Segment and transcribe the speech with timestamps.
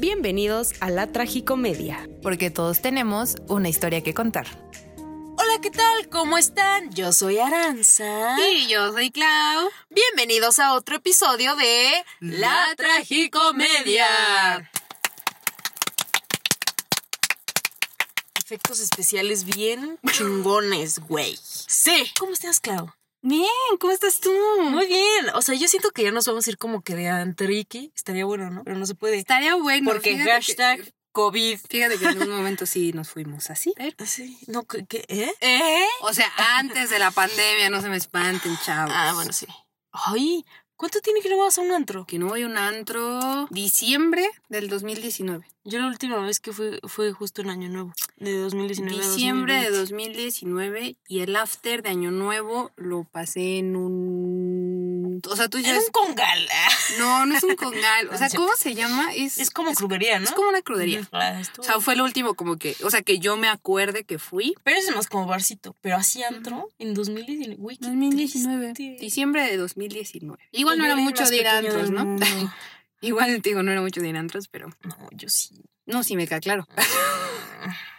[0.00, 2.08] Bienvenidos a la Tragicomedia.
[2.22, 4.46] Porque todos tenemos una historia que contar.
[5.36, 6.08] Hola, ¿qué tal?
[6.08, 6.90] ¿Cómo están?
[6.94, 8.34] Yo soy Aranza.
[8.48, 9.68] Y yo soy Clau.
[9.90, 14.06] Bienvenidos a otro episodio de La Tragicomedia.
[18.38, 21.38] Efectos especiales bien chingones, güey.
[21.42, 22.10] Sí.
[22.18, 22.90] ¿Cómo estás, Clau?
[23.22, 23.46] Bien,
[23.78, 24.30] ¿cómo estás tú?
[24.62, 25.28] Muy bien.
[25.34, 27.92] O sea, yo siento que ya nos vamos a ir como que de antriqui.
[27.94, 28.64] Estaría bueno, ¿no?
[28.64, 29.18] Pero no se puede.
[29.18, 29.90] Estaría bueno.
[29.90, 31.58] Porque hashtag que- COVID.
[31.68, 33.74] fíjate que en un momento sí nos fuimos así.
[34.06, 34.38] Sí.
[34.46, 35.34] No, qué- ¿Eh?
[35.40, 35.84] ¿Eh?
[36.02, 38.94] O sea, antes de la pandemia, no se me espanten, chavos.
[38.96, 39.46] Ah, bueno, sí.
[39.92, 40.44] Ay,
[40.80, 42.06] ¿cuánto tiene que no vas a un antro?
[42.06, 45.46] Que no voy a un antro diciembre del 2019.
[45.64, 49.54] Yo la última vez que fue fue justo en Año Nuevo, de 2019 a Diciembre
[49.56, 49.90] de 2020.
[49.90, 54.69] 2019 y el after de Año Nuevo lo pasé en un...
[55.28, 55.70] O sea, tú ya...
[55.70, 56.48] Era un congal.
[56.98, 58.08] No, no es un congal.
[58.08, 58.34] O sea, es.
[58.34, 59.12] ¿cómo se llama?
[59.14, 60.24] Es, Es como crudería, ¿no?
[60.24, 61.08] es como una crudería.
[61.12, 62.76] Ah, O sea, fue lo último como que...
[62.82, 64.54] O sea, que yo me acuerde que fui.
[64.64, 65.76] Pero es más como barcito.
[65.80, 67.56] Pero así antro en 2019.
[67.56, 68.72] Güey, qué 2019.
[68.74, 69.04] triste.
[69.04, 70.42] Diciembre de 2019.
[70.52, 72.16] Igual no era el mucho de ir a antros, ¿no?
[73.02, 74.68] Igual, te digo, no era mucho de ir a antros, pero...
[74.82, 75.62] No, yo sí.
[75.86, 76.66] No, sí me queda claro.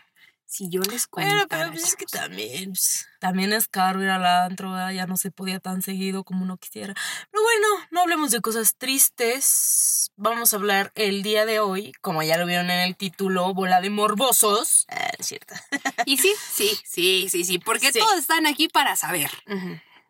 [0.53, 1.31] Si yo les cuento.
[1.33, 4.91] Bueno, pero pues es que también, pues, también es caro ir al antro, ¿verdad?
[4.91, 6.93] ya no se podía tan seguido como uno quisiera.
[7.31, 10.11] Pero bueno, no hablemos de cosas tristes.
[10.17, 13.79] Vamos a hablar el día de hoy, como ya lo vieron en el título, bola
[13.79, 14.87] de morbosos.
[14.89, 15.53] Ah, es cierto.
[16.05, 17.99] Y sí, sí, sí, sí, sí, porque Sí.
[17.99, 19.31] todos están aquí para saber.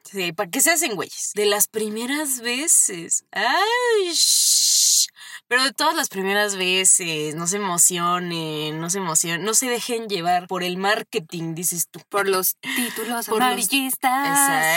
[0.03, 1.33] Sí, ¿para qué se hacen güeyes?
[1.35, 3.25] De las primeras veces.
[3.31, 4.15] Ay.
[5.51, 10.07] Pero de todas las primeras veces, no se emocionen, no se emocionen, no se dejen
[10.07, 11.99] llevar por el marketing, dices tú.
[12.07, 14.29] Por los títulos Por los- amarillistas.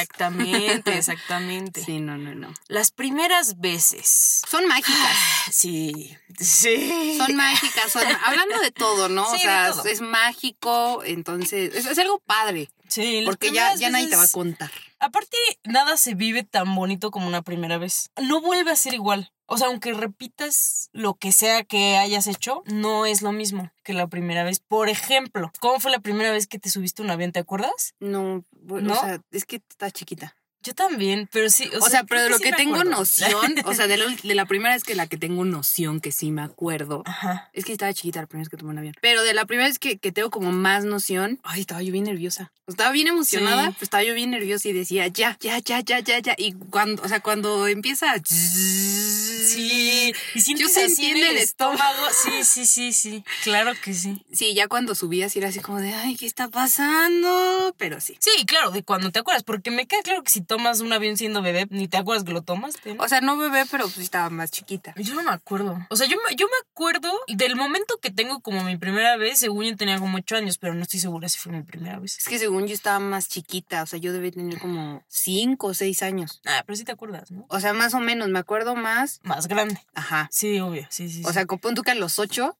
[0.02, 1.84] Exactamente, exactamente.
[1.84, 2.52] Sí, no, no, no.
[2.66, 4.42] Las primeras veces.
[4.48, 5.16] Son mágicas.
[5.52, 7.18] Sí, sí.
[7.18, 9.30] Son mágicas, son, hablando de todo, ¿no?
[9.30, 14.08] Sí, o sea, es mágico, entonces es, es algo padre, Sí, porque ya, ya nadie
[14.08, 14.72] te va a contar.
[14.98, 18.10] Aparte, nada se vive tan bonito como una primera vez.
[18.20, 19.30] No vuelve a ser igual.
[19.46, 23.92] O sea, aunque repitas lo que sea que hayas hecho, no es lo mismo que
[23.92, 24.60] la primera vez.
[24.60, 27.32] Por ejemplo, ¿cómo fue la primera vez que te subiste a un avión?
[27.32, 27.94] ¿Te acuerdas?
[28.00, 28.94] No, bueno, ¿No?
[28.94, 30.36] o sea, es que está chiquita.
[30.64, 31.70] Yo también, pero sí.
[31.80, 32.90] O, sea, pero de lo que, sí tengo acuerdo.
[32.98, 36.10] noción, o sea, de, lo- de la primera vez que la que tengo noción, que
[36.10, 37.50] sí me acuerdo, Ajá.
[37.52, 38.94] es que estaba chiquita la primera vez que tomé un avión.
[39.02, 42.04] Pero de la primera vez que, que tengo como más noción, ay, estaba yo bien
[42.04, 42.50] nerviosa.
[42.66, 43.72] Estaba bien emocionada, Sí.
[43.72, 46.34] pues estaba yo bien nerviosa y decía, ya, ya, ya, ya, ya, ya.
[46.38, 48.14] Y cuando, o sea, cuando empieza.
[48.24, 50.12] Sí.
[50.34, 52.06] Y sientes así en en el estómago.
[52.24, 53.24] Sí, sí, sí, sí.
[53.42, 54.24] Claro que sí.
[54.32, 57.74] Sí, ya cuando subía así era así como de, ay, ¿qué está pasando?
[57.78, 58.16] Pero sí.
[58.20, 61.16] Sí, claro, de cuando te acuerdas, porque me queda claro que si tomas un avión
[61.16, 62.94] siendo bebé, ni te acuerdas que lo tomaste.
[62.94, 63.02] ¿no?
[63.02, 64.94] O sea, no bebé, pero pues estaba más chiquita.
[64.96, 65.84] Yo no me acuerdo.
[65.90, 69.40] O sea, yo me, yo me acuerdo del momento que tengo como mi primera vez,
[69.40, 72.18] según yo tenía como ocho años, pero no estoy segura si fue mi primera vez.
[72.18, 75.74] Es que según yo estaba más chiquita, o sea, yo debía tener como cinco o
[75.74, 76.40] seis años.
[76.46, 77.46] Ah, pero sí te acuerdas, ¿no?
[77.48, 79.18] O sea, más o menos, me acuerdo más.
[79.24, 79.80] Más grande.
[79.94, 80.28] Ajá.
[80.30, 81.22] Sí, obvio, sí, sí.
[81.24, 81.34] O sí.
[81.34, 82.56] sea, con que a los ocho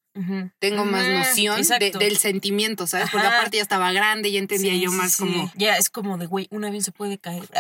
[0.61, 3.11] Tengo más noción de- del sentimiento, ¿sabes?
[3.11, 3.37] Porque Ajá.
[3.39, 5.19] aparte ya estaba grande, ya entendía Sí, yo más sí.
[5.19, 5.53] como...
[5.57, 7.43] Ya, es como de, güey, un avión se puede caer.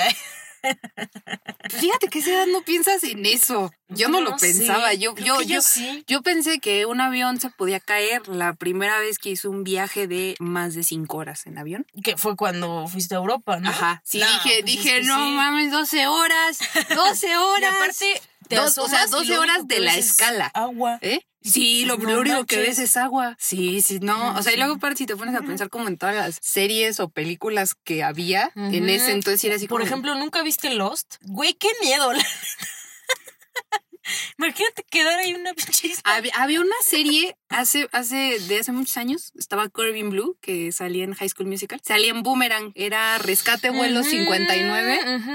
[1.70, 3.70] Fíjate que esa edad no piensas en eso.
[3.88, 4.94] Yo no, lo pensaba.
[4.94, 6.04] Yo, yo, yo, sí.
[6.06, 10.06] yo pensé que un avión se podía caer la primera vez que hice un viaje
[10.06, 11.86] de más de cinco horas en avión.
[12.02, 13.68] Que fue cuando fuiste a Europa, ¿no?
[13.70, 14.00] Ajá.
[14.04, 15.30] Sí, No, dije, pues es dije, no sí.
[15.32, 16.58] mames, 12 horas,
[16.94, 17.74] 12 Y horas.
[17.74, 20.46] aparte, te Dos- o sea, asomas y 12 lo horas de la escala.
[20.54, 20.98] Agua.
[21.02, 21.20] ¿Eh?
[21.44, 23.36] Sí, lo, No lo único que ves es agua.
[23.38, 24.32] Sí, sí, no.
[24.32, 26.38] No, O sea, y luego aparte si te pones a pensar como en todas las
[26.42, 30.70] series o películas que había en ese entonces era así Por como- ejemplo, ¿nunca viste
[30.74, 31.16] Lost?
[31.22, 32.10] Güey, qué miedo.
[34.38, 35.92] Imagínate quedar ahí una pinche.
[36.04, 41.04] Había, había una serie hace, hace, de hace muchos años, estaba Corbin Blue, que salía
[41.04, 41.80] en High School Musical.
[41.84, 45.16] Salía en Boomerang, era Rescate Vuelo Ujú, 59.
[45.16, 45.30] ujú.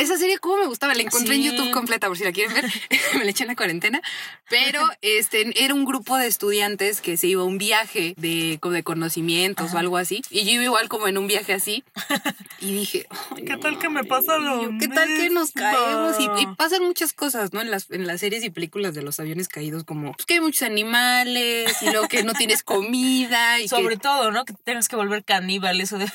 [0.00, 0.94] Esa serie, ¿cómo me gustaba?
[0.94, 1.42] La encontré en.
[1.42, 2.64] YouTube completa, por si la quieren ver.
[3.18, 4.00] me la eché en la cuarentena.
[4.48, 8.74] Pero este, era un grupo de estudiantes que se iba a un viaje de, como
[8.74, 10.22] de conocimientos o algo así.
[10.30, 11.84] Y yo iba igual como en un viaje así.
[12.62, 14.08] Y dije, "Ay, ¿Qué tal que me mames".
[14.10, 16.16] pasa lo ¿Qué tal que nos caemos?
[16.20, 17.62] Y, y pasan muchas cosas, ¿no?
[17.62, 20.40] En las, en las series y películas de los aviones caídos, como pues, que hay
[20.40, 23.60] muchos animales y luego que no tienes comida.
[23.60, 24.44] Y Sobre que, todo, ¿no?
[24.44, 26.10] Que te tengas que volver caníbal, eso de...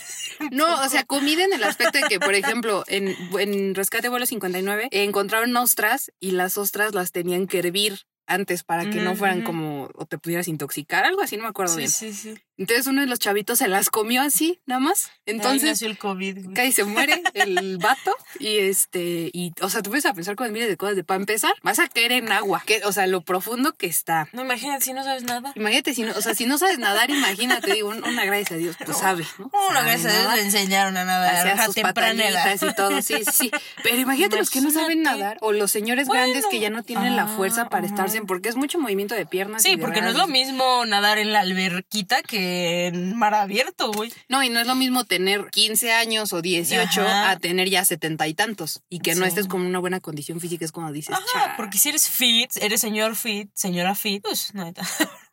[0.51, 4.25] no, o sea, comida en el aspecto de que, por ejemplo, en, en Rescate Vuelo
[4.25, 9.41] 59 encontraron ostras y las ostras las tenían que hervir antes para que no fueran
[9.43, 11.91] como o te pudieras intoxicar, algo así, no me acuerdo Sí, bien.
[11.91, 12.35] sí, sí.
[12.57, 15.11] Entonces uno de los chavitos se las comió así, nada más.
[15.25, 16.43] Entonces el COVID.
[16.43, 16.53] güey.
[16.53, 20.35] cae y se muere el vato y este y o sea, tú puedes a pensar
[20.37, 23.07] con miles de cosas de para empezar, vas a caer en agua, que o sea,
[23.07, 24.29] lo profundo que está.
[24.31, 25.51] No, imagínate si no sabes nada.
[25.55, 28.55] Imagínate si no, o sea, si no sabes nadar, imagínate, digo, un- una gracias a
[28.55, 29.51] Dios, pues sabe, ¿no?
[29.69, 32.55] Una Sabe vez a Dios le enseñaron a nadar a temprana edad.
[32.61, 33.51] y todo, sí, sí, sí.
[33.83, 35.19] Pero imagínate los que no saben Imagínate.
[35.19, 36.49] nadar o los señores grandes Bueno.
[36.51, 37.93] que ya no tienen la Ah, fuerza para ajá.
[38.21, 39.65] Porque es mucho movimiento de piernas.
[39.65, 43.33] y Sí, de porque no es lo mismo nadar en la alberquita que en mar
[43.33, 44.11] abierto, güey.
[44.29, 47.31] No, y no es lo mismo tener 15 años o 18 Ajá.
[47.31, 50.65] a tener ya setenta y tantos y que no estés con una buena condición física
[50.65, 54.81] es cuando dices, Ajá, porque si eres fit, eres señor fit, señora fit, pues neta,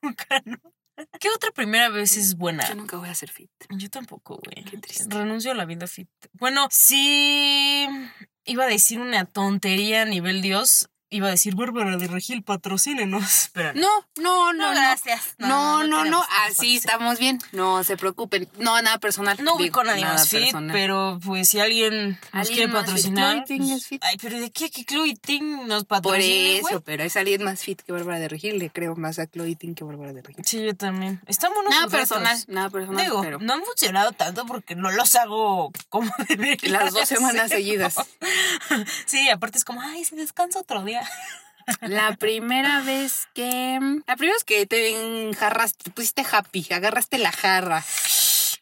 [0.02, 0.58] nunca, ¿no?
[1.18, 2.68] ¿Qué otra primera vez es buena?
[2.68, 3.50] yo nunca voy a ser fit.
[3.70, 4.64] Yo tampoco, güey.
[4.64, 5.06] Qué triste.
[5.08, 6.08] Renuncio a la vida fit.
[6.34, 7.88] Bueno, sí
[8.44, 10.88] iba a decir una tontería a nivel Dios.
[11.12, 13.50] Iba a decir Bárbara de Regil, patrocínenos.
[13.52, 14.70] Pero No, no, no, no.
[14.70, 15.34] gracias.
[15.38, 16.76] No, no, no, así patrocinen.
[16.76, 17.38] estamos bien.
[17.52, 18.48] No se preocupen.
[18.58, 19.36] No, nada personal.
[19.42, 23.34] No voy con más fit, pero pues si alguien nos ¿Alguien quiere patrocinar.
[23.34, 24.02] Chloe Ting pues, es fit.
[24.04, 27.60] Ay, pero ¿de qué que Chloe Ting nos Por patrocine, eso, pero es alguien más
[27.60, 28.58] fit que Bárbara de Regil.
[28.58, 30.44] Le creo más a Chloe Ting que Bárbara de Regil.
[30.44, 31.20] Sí, yo también.
[31.54, 35.70] Buenos Nada personal, nada personal, Digo, pero no han funcionado tanto porque no los hago
[35.88, 37.96] como debería las dos semanas seguidas.
[39.06, 41.01] Sí, aparte es como, ay, si descanso otro día.
[41.80, 43.78] La primera vez que...
[44.06, 47.82] La primera vez que te enjarraste, te pusiste happy, agarraste la jarra.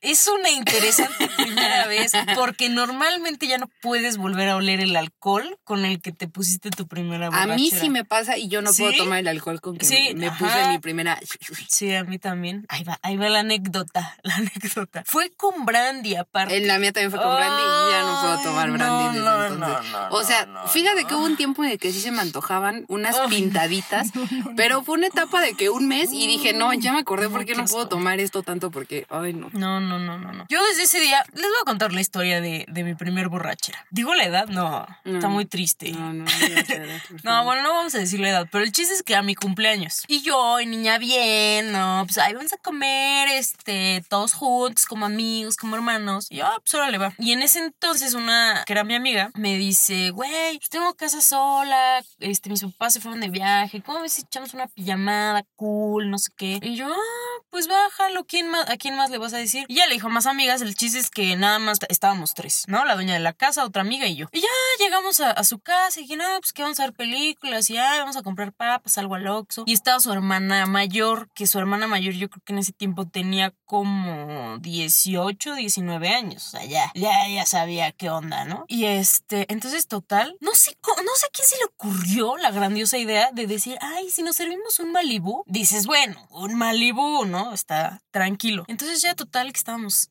[0.02, 5.58] Es una interesante primera vez porque normalmente ya no puedes volver a oler el alcohol
[5.64, 7.56] con el que te pusiste tu primera A borrachera.
[7.56, 10.30] mí sí me pasa y yo no puedo tomar el alcohol con que Sí, me
[10.32, 11.18] puse mi primera...
[11.68, 12.64] Sí, a mí también.
[12.68, 15.02] Ahí va, ahí va la anécdota, la anécdota.
[15.06, 16.56] Fue con brandy aparte.
[16.56, 19.24] En la mía también fue con brandy y ya no puedo tomar brandy no, desde
[19.24, 19.92] no, entonces.
[19.92, 22.20] no, no, o sea, fíjate que hubo un tiempo en el que sí se me
[22.20, 24.10] antojaban unas pintaditas,
[24.56, 27.44] pero fue una etapa de que un mes y dije, no, ya me acordé por
[27.44, 29.50] qué no puedo tomar esto tanto porque, ay, no.
[29.52, 30.46] No, no, no, no, no.
[30.48, 33.84] Yo desde ese día les voy a contar la historia de, de mi primer borrachera.
[33.90, 35.14] Digo la edad, no, No.
[35.16, 35.90] está muy triste.
[35.92, 38.94] No, no, no, no, No, bueno, no vamos a decir la edad, pero el chiste
[38.94, 40.04] es que a mi cumpleaños.
[40.08, 45.06] Y yo, y niña bien, no, pues ahí vamos a comer, este, todos juntos, como
[45.06, 46.26] amigos, como hermanos.
[46.30, 47.12] Y yo, ah, pues órale, va.
[47.18, 51.20] Y en ese entonces, una que era mi amiga, me dice, güey, pues, tengo casa
[51.20, 56.10] sola, este, mis papás se fueron de viaje, ¿cómo ves si echamos una pijamada cool,
[56.10, 56.58] no sé qué?
[56.62, 59.64] Y yo, ah, pues bájalo, ¿quién más, ¿a quién más le vas a decir?
[59.68, 62.84] Y ya le dijo más amigas, el chiste es que nada más estábamos tres, ¿no?
[62.84, 64.26] La dueña de la casa, otra amiga y yo.
[64.30, 64.48] Y ya
[64.78, 67.98] llegamos a, su casa y dije, no, pues que vamos a ver películas y ya
[67.98, 69.64] vamos a comprar papas, algo al Oxxo.
[69.66, 73.08] Y estaba su hermana mayor, que su hermana mayor yo creo que en ese tiempo
[73.08, 76.48] tenía como 18, 19 años.
[76.48, 78.66] O sea, ya, ya, ya sabía qué onda, ¿no?
[78.68, 82.98] Y este, entonces total, no sé, no sé a quién se le ocurrió la grandiosa
[82.98, 87.54] idea de decir, ay, si nos servimos un Malibú, dices, bueno, un Malibú, ¿no?
[87.54, 88.64] Está tranquilo.
[88.68, 89.58] Entonces ya total que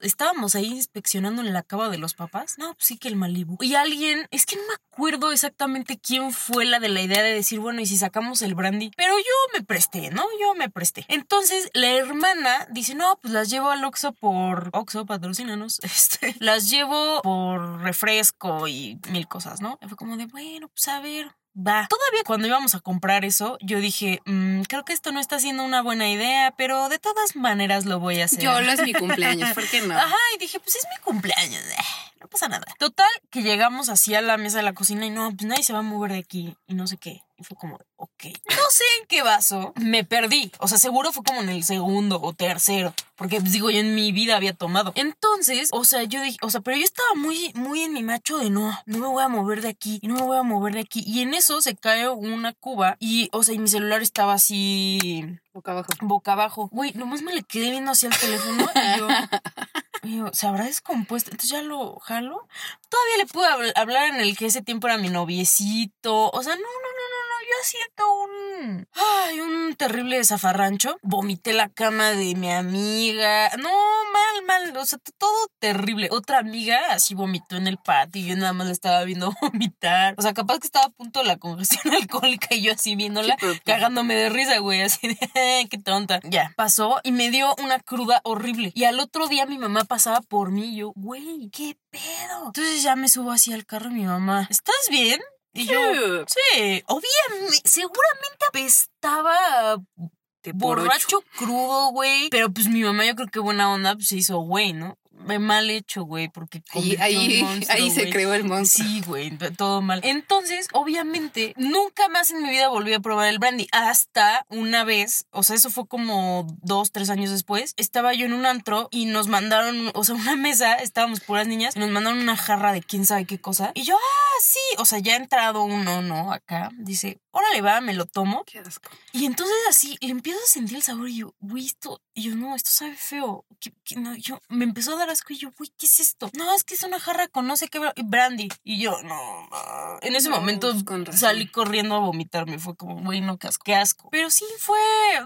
[0.02, 2.56] estábamos, ahí inspeccionando en la cava de los papás.
[2.58, 3.58] No, pues sí que el Malibú.
[3.62, 7.34] Y alguien, es que no me acuerdo exactamente quién fue la de la idea de
[7.34, 8.92] decir, bueno, y si sacamos el brandy.
[8.96, 10.24] Pero yo me presté, ¿no?
[10.40, 11.06] Yo me presté.
[11.08, 15.80] Entonces la hermana dice, no, pues las llevo al Oxxo por Oxxo, patrocínanos.
[16.00, 19.78] Este, las llevo por refresco y mil cosas, ¿no?
[19.82, 21.88] Y fue como de, bueno, pues a ver, Va.
[21.90, 25.64] Todavía cuando íbamos a comprar eso, yo dije, "Mm, creo que esto no está siendo
[25.64, 28.40] una buena idea, pero de todas maneras lo voy a hacer.
[28.40, 29.94] Yo lo es mi cumpleaños, ¿por qué no?
[30.00, 32.66] Ajá, y dije, pues es mi cumpleaños, eh, pasa nada.
[32.80, 35.74] Total, que llegamos así a la mesa de la cocina y no, pues nadie se
[35.74, 37.24] va a mover de aquí y no sé qué.
[37.38, 38.26] Y fue como, ok.
[38.50, 40.52] No sé en qué vaso me perdí.
[40.60, 42.94] O sea, seguro fue como en el segundo o tercero.
[43.16, 44.92] Porque, pues, digo, yo en mi vida había tomado.
[44.96, 48.40] Entonces, o sea, yo dije, o sea, pero yo estaba muy, muy en mi macho
[48.40, 50.74] de no, no me voy a mover de aquí y no me voy a mover
[50.74, 51.02] de aquí.
[51.08, 55.26] Y en eso se cae una cuba y, o sea, y mi celular estaba así
[55.54, 55.90] Boca abajo.
[56.02, 56.68] boca abajo.
[56.74, 59.08] Güey, nomás me le quedé viendo hacia el teléfono y yo.
[60.34, 61.32] ¿se habrá descompuesto?
[61.32, 62.48] Entonces ya lo jalo.
[62.90, 66.30] Todavía le pude habl- hablar en el que ese tiempo era mi noviecito.
[66.32, 67.19] O sea, no, no, no, no.
[67.50, 68.88] Yo siento un.
[68.94, 70.98] Ay, un terrible zafarrancho.
[71.02, 73.50] Vomité la cama de mi amiga.
[73.58, 73.70] No,
[74.14, 74.78] mal, mal.
[74.78, 76.10] O sea, todo terrible.
[76.12, 80.14] Otra amiga así vomitó en el patio y yo nada más la estaba viendo vomitar.
[80.20, 83.36] O sea, capaz que estaba a punto de la congestión alcohólica y yo así viéndola,
[83.40, 86.20] Sí, cagándome de risa, güey, así de, qué tonta.
[86.26, 88.72] Ya, pasó y me dio una cruda horrible.
[88.76, 92.48] Y al otro día mi mamá pasaba por mí y yo, güey, ¿qué pedo?
[92.48, 95.20] Entonces ya me subo así al carro y mi mamá, ¿estás bien?
[95.54, 99.36] Y yo, sí, obviamente, seguramente apestaba
[99.74, 100.54] ocho.
[100.54, 102.30] borracho crudo, güey.
[102.30, 104.98] Pero pues mi mamá, yo creo que buena onda, pues se hizo güey, ¿no?
[105.20, 108.88] Mal hecho, güey, porque un ahí, monstruo, ahí se creó el monstruo.
[108.88, 110.02] Sí, güey, todo mal.
[110.04, 113.68] Entonces, obviamente, nunca más en mi vida volví a probar el brandy.
[113.72, 118.34] Hasta una vez, o sea, eso fue como dos, tres años después, estaba yo en
[118.34, 122.20] un antro y nos mandaron, o sea, una mesa, estábamos puras niñas, y nos mandaron
[122.20, 123.72] una jarra de quién sabe qué cosa.
[123.76, 126.32] Y yo, ah, sí, o sea, ya ha entrado uno, ¿no?
[126.32, 128.44] Acá, dice, órale, va, me lo tomo.
[128.46, 128.90] Qué asco.
[129.12, 132.56] Y entonces así, empiezo a sentir el sabor y yo, güey, esto, y yo, no,
[132.56, 133.46] esto sabe feo.
[133.60, 134.16] ¿Qué- qué no?
[134.16, 136.30] Yo, me empezó a dar asco y yo, güey, ¿qué es esto?
[136.34, 138.50] No, es que es una jarra con no sé qué bra- brandy.
[138.64, 140.00] Y yo, no, ma".
[140.02, 142.60] en ese No, momento pues, salí corriendo a vomitarme.
[142.60, 144.10] Fue como, güey, no, qué asco, qué asco.
[144.12, 144.78] Pero sí, fue,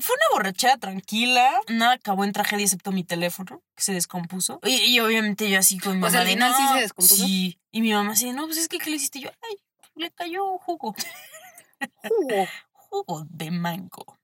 [0.01, 1.51] fue una borrachera tranquila.
[1.67, 4.59] Nada acabó en tragedia excepto mi teléfono, que se descompuso.
[4.63, 7.25] Y, y obviamente yo así con mi mamá al de, final sí se descompuso.
[7.25, 7.59] Sí.
[7.71, 9.19] Y mi mamá así, no, pues es que, ¿qué le hiciste?
[9.19, 9.55] Y yo, ay,
[9.95, 10.93] le cayó jugo
[12.03, 12.47] Jugo.
[12.73, 14.17] jugo de mango.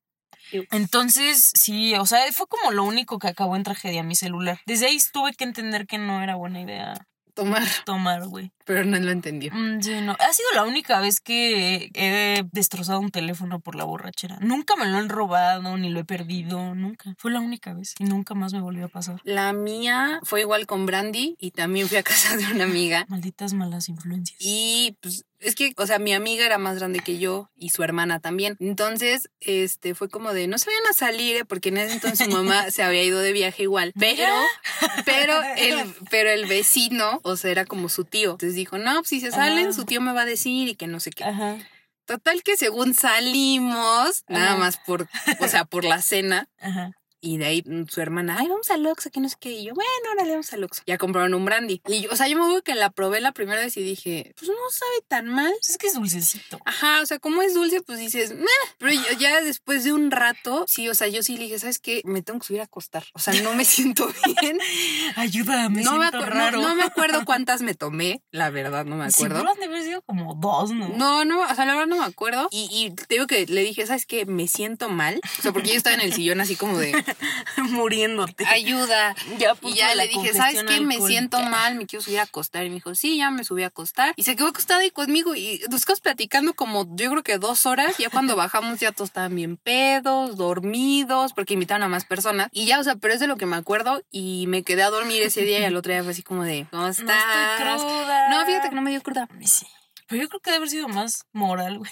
[0.72, 4.60] Entonces, sí, o sea, fue como lo único que acabó en tragedia mi celular.
[4.65, 7.08] Desde ahí tuve que entender que no era buena idea
[7.39, 8.51] Tomar, tomar, güey.
[8.69, 9.51] Pero no lo entendió.
[9.51, 10.11] Mm, sí, no.
[10.11, 14.38] Ha sido la única vez que he destrozado un teléfono por la borrachera.
[14.41, 17.15] Nunca me lo han robado, ni lo he perdido, nunca.
[17.17, 19.21] Fue la única vez y nunca más me volvió a pasar.
[19.23, 23.07] La mía fue igual con Brandy y también fui a casa de una amiga.
[23.09, 24.38] Malditas malas influencias.
[24.39, 27.81] Y pues es que, o sea, mi amiga era más grande que yo y su
[27.83, 28.57] hermana también.
[28.59, 31.45] Entonces, este, fue como de, no se vayan a salir, ¿eh?
[31.45, 33.93] porque en ese entonces su mamá se había ido de viaje igual.
[33.97, 34.33] Pero,
[35.05, 38.31] pero el, pero el vecino, o sea, era como su tío.
[38.31, 39.74] Entonces dijo, no, pues si se salen, Ah.
[39.74, 41.24] su tío me va a decir y que no sé qué.
[41.24, 41.58] Ajá.
[42.06, 45.08] Total que según salimos, nada más por,
[45.39, 46.92] o sea, por la cena, Ajá.
[47.21, 49.51] Y de ahí mm, su hermana, ay, vamos al Oxxo, que no sé qué.
[49.51, 50.83] Y yo, bueno, órale, vamos al Oxxo.
[50.85, 51.81] Ya compraron un brandy.
[51.88, 54.33] Y yo, o sea, yo me acuerdo que la probé la primera vez y dije,
[54.38, 55.51] pues no sabe tan mal.
[55.67, 56.59] Es que es dulcecito.
[56.65, 58.45] Ajá, o sea, como es dulce, pues dices, "Meh".
[58.77, 61.79] pero yo- ya después de un rato, sí, o sea, yo sí le dije, ¿sabes
[61.79, 62.01] qué?
[62.05, 63.03] Me tengo que subir a acostar.
[63.13, 64.09] O sea, no me siento
[64.41, 64.59] bien.
[65.15, 66.61] Ayúdame, no, me siento no- raro.
[66.61, 69.43] no me acuerdo cuántas me tomé, la verdad, no me acuerdo.
[69.59, 70.89] De haber sido como dos, ¿no?
[70.89, 72.47] No, no, o sea, la verdad no me acuerdo.
[72.51, 74.25] Y, y te digo que le dije, ¿sabes qué?
[74.25, 75.19] Me siento mal.
[75.39, 76.91] O sea, porque yo estaba en el sillón así como de
[77.58, 78.46] Muriéndote.
[78.46, 79.16] ayuda.
[79.38, 80.80] Ya Y ya le dije, ¿sabes qué?
[80.82, 81.08] Me alcohólica".
[81.08, 82.66] siento mal, me quiero subir a acostar.
[82.66, 84.13] Y me dijo, sí, ya me subí a acostar.
[84.16, 85.36] Y se quedó acostada ahí conmigo.
[85.36, 87.98] Y nos quedamos platicando como, yo creo que dos horas.
[87.98, 92.50] Ya cuando bajamos ya todos estaban bien pedos, dormidos, porque invitaron a más personas.
[92.51, 94.01] Y ya, o sea, pero es de lo que me acuerdo.
[94.12, 96.68] Y me quedé a dormir ese día y al otro día fue así como de,
[96.72, 97.18] ¿cómo No estás?
[97.18, 98.30] estoy cruda.
[98.30, 99.28] No, fíjate que no me dio cruda.
[99.46, 99.66] Sí.
[100.10, 101.92] Pero yo creo que debe haber sido más moral, güey.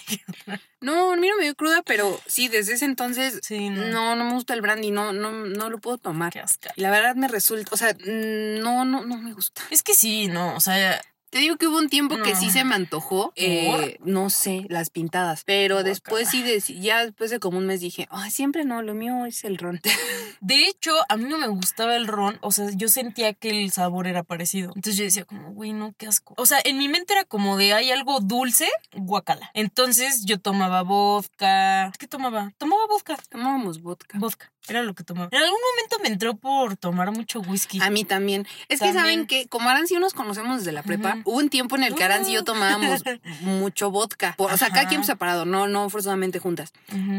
[0.80, 3.86] No, a mí no me dio cruda, pero sí, desde ese entonces Sí, no.
[3.88, 6.32] no, no me gusta el brandy, no, no, no lo puedo tomar.
[6.32, 6.72] Qué asca.
[6.76, 9.62] Y la verdad me resulta, o sea, mm, no, no, no me gusta.
[9.70, 12.64] Es que sí, no, o sea, Te digo que hubo un tiempo que sí se
[12.64, 17.58] me antojó, eh, no sé, las pintadas, pero después sí, de- ya después de como
[17.58, 19.80] un mes dije, siempre no, lo mío es el ron.
[20.40, 23.70] de hecho, a mí no me gustaba el ron, o sea, yo sentía que el
[23.72, 24.72] sabor era parecido.
[24.74, 26.34] Entonces yo decía como, güey, no, qué asco.
[26.38, 29.50] O sea, en mi mente era como de, hay algo dulce, guacala.
[29.54, 31.92] Entonces yo tomaba vodka.
[31.98, 32.52] ¿Qué tomaba?
[32.58, 33.16] Tomaba vodka.
[33.28, 34.18] Tomábamos vodka.
[34.18, 35.28] Vodka, era lo que tomaba.
[35.32, 37.80] En algún momento me entró por tomar mucho whisky.
[37.82, 38.46] A mí también.
[38.68, 41.48] Es que saben que como Aranzi y yo nos conocemos desde la prepa, hubo un
[41.50, 43.02] tiempo en el que Aranzi y yo tomábamos
[43.40, 44.34] mucho vodka.
[44.36, 46.72] Por- o sea, cada quien separado, no, no forzosamente juntas.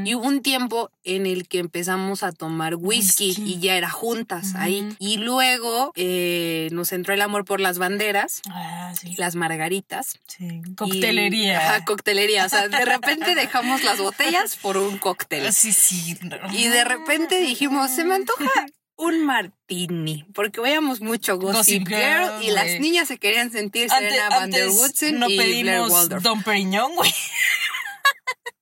[0.06, 3.44] Y hubo un tiempo en el que empezamos a tomar whisky, Whisky.
[3.54, 4.96] y ya era juntas ahí.
[5.00, 9.16] Y luego eh, nos entró el amor por las banderas, Ah, sí.
[9.18, 10.20] las margaritas.
[10.28, 10.62] Sí.
[10.66, 11.58] y- Coctelería.
[11.60, 12.46] ajá, coctelería.
[12.46, 15.52] O sea, de repente dejamos las botellas por un cóctel.
[15.54, 16.18] Sí, sí.
[16.54, 18.50] Y de repente dijimos, se me antoja
[18.96, 23.90] un martini, porque veíamos mucho Gossip, Gossip Girl, Girl, y las niñas se querían sentir
[23.90, 26.24] Serena Van der Woodsen no y Blair pedimos Waldorf.
[26.24, 27.12] Don Periñón, güey.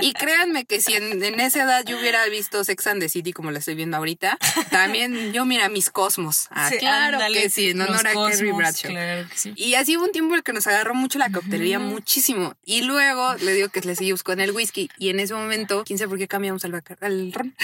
[0.00, 3.32] Y créanme que si en, en esa edad yo hubiera visto Sex and the City
[3.32, 4.38] como la estoy viendo ahorita,
[4.70, 6.48] también yo mira mis cosmos.
[6.50, 8.90] Ah, Sí, claro ándale, que sí, en honor a Kerry Cosmos, Bradshaw.
[8.90, 9.52] Claro que sí.
[9.56, 12.54] Y así hubo un tiempo en el que nos agarró mucho la coctelería, muchísimo.
[12.64, 14.90] Y luego le digo que le seguimos con el whisky.
[14.98, 17.54] Y en ese momento, quién sabe por qué cambiamos al, al ron.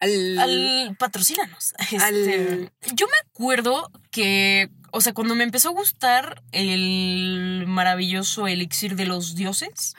[0.00, 1.74] Al, Al patrocínanos.
[1.78, 8.46] Este, Al- Yo me acuerdo que, o sea, cuando me empezó a gustar el maravilloso
[8.48, 9.94] elixir de los dioses,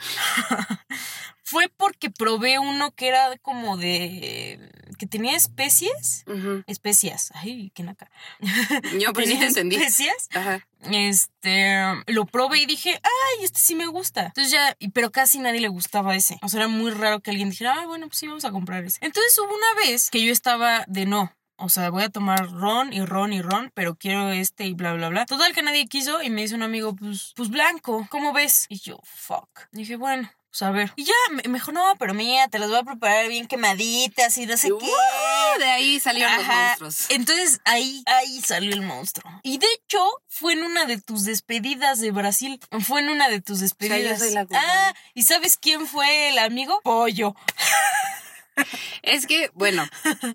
[1.48, 6.26] fue porque probé uno que era como de que tenía especies,
[6.66, 7.32] especias.
[7.36, 8.12] Ay, qué naca.
[9.00, 9.76] Yo por sí Tenía te entendí.
[9.78, 10.28] especias.
[10.34, 10.68] Ajá.
[10.92, 14.26] Este, lo probé y dije, ay, este sí me gusta.
[14.26, 16.38] Entonces ya, pero casi nadie le gustaba ese.
[16.42, 18.84] O sea, era muy raro que alguien dijera, ah, bueno, pues sí, vamos a comprar
[18.84, 18.98] ese.
[19.00, 21.34] Entonces hubo una vez que yo estaba de no.
[21.60, 24.94] O sea, voy a tomar ron y ron y ron, pero quiero este y bla,
[24.94, 25.26] bla, bla.
[25.26, 28.66] Total que nadie quiso y me dice un amigo, pues, pues blanco, ¿cómo ves?
[28.68, 29.48] Y yo, fuck.
[29.72, 30.92] Dije, bueno, pues a ver.
[30.96, 34.38] Y ya, me, me dijo, no, pero mira, te las voy a preparar bien quemaditas
[34.38, 34.86] y no sé Y, qué.
[34.86, 35.60] ¡uh!
[35.60, 37.06] de ahí salieron los monstruos.
[37.10, 39.30] Entonces ahí, ahí salió el monstruo.
[39.44, 42.60] Y de hecho, fue en una de tus despedidas de Brasil.
[42.82, 44.20] Fue en una de tus despedidas.
[44.20, 46.80] soy la ah, ¿y sabes quién fue el amigo?
[46.84, 47.36] Pollo.
[49.04, 49.88] Es que, bueno,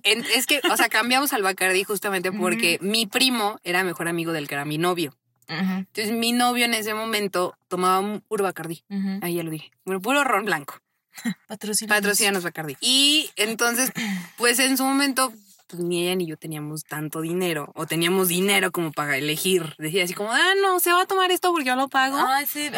[0.04, 4.30] en- es que, o sea, cambiamos al Bacardi justamente porque mi primo era mejor amigo
[4.32, 5.16] del que era mi novio.
[5.52, 8.84] Entonces, mi novio en ese momento tomaba un puro Bacardi.
[8.88, 9.18] ujú.
[9.22, 9.70] Ahí ya lo dije.
[9.84, 10.74] Bueno, puro ron blanco.
[11.48, 12.00] Patrocínanos.
[12.00, 12.76] Patrocínanos Bacardi.
[12.80, 13.92] Y entonces,
[14.36, 15.32] pues en su momento,
[15.68, 17.72] pues ni ella ni yo teníamos tanto dinero.
[17.74, 19.74] O teníamos dinero como para elegir.
[19.78, 22.18] Decía así como, ah, no, se va a tomar esto porque yo lo pago.
[22.18, 22.70] Ay, sí.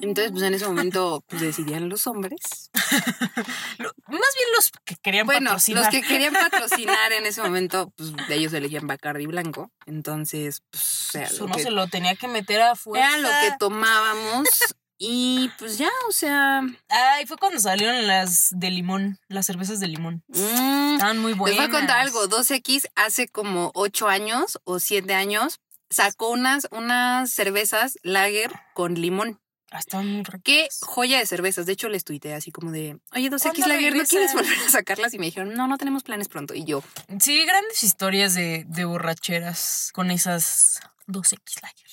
[0.00, 2.70] Entonces, pues en ese momento, pues decidían los hombres.
[3.78, 5.84] Lo- más bien los que querían Bueno, patrocinar.
[5.84, 9.70] los que querían patrocinar en ese momento, pues de ellos elegían Bacardi blanco.
[9.86, 13.08] Entonces, pues, era Pues lo uno que, se lo tenía que meter a fuerza.
[13.08, 14.48] era lo que tomábamos.
[14.96, 19.88] Y pues ya, o sea, Ay, fue cuando salieron las de limón, las cervezas de
[19.88, 20.22] limón.
[20.28, 21.58] mm, Estaban muy les buenas.
[21.58, 22.28] voy a contar algo.
[22.28, 25.58] 2X hace como 8 años o 7 años
[25.90, 29.40] sacó unas, unas cervezas lager con limón.
[29.72, 30.42] Estaban muy ricas.
[30.44, 31.66] Qué joya de cervezas.
[31.66, 34.70] De hecho, les tuiteé así como de, oye, 2X ¿Cuándo lager, ¿no quieres volver a
[34.70, 35.14] sacarlas?
[35.14, 36.54] Y me dijeron, no, no tenemos planes pronto.
[36.54, 36.82] Y yo,
[37.20, 41.90] Sí, grandes historias de, de borracheras con esas 2X Lager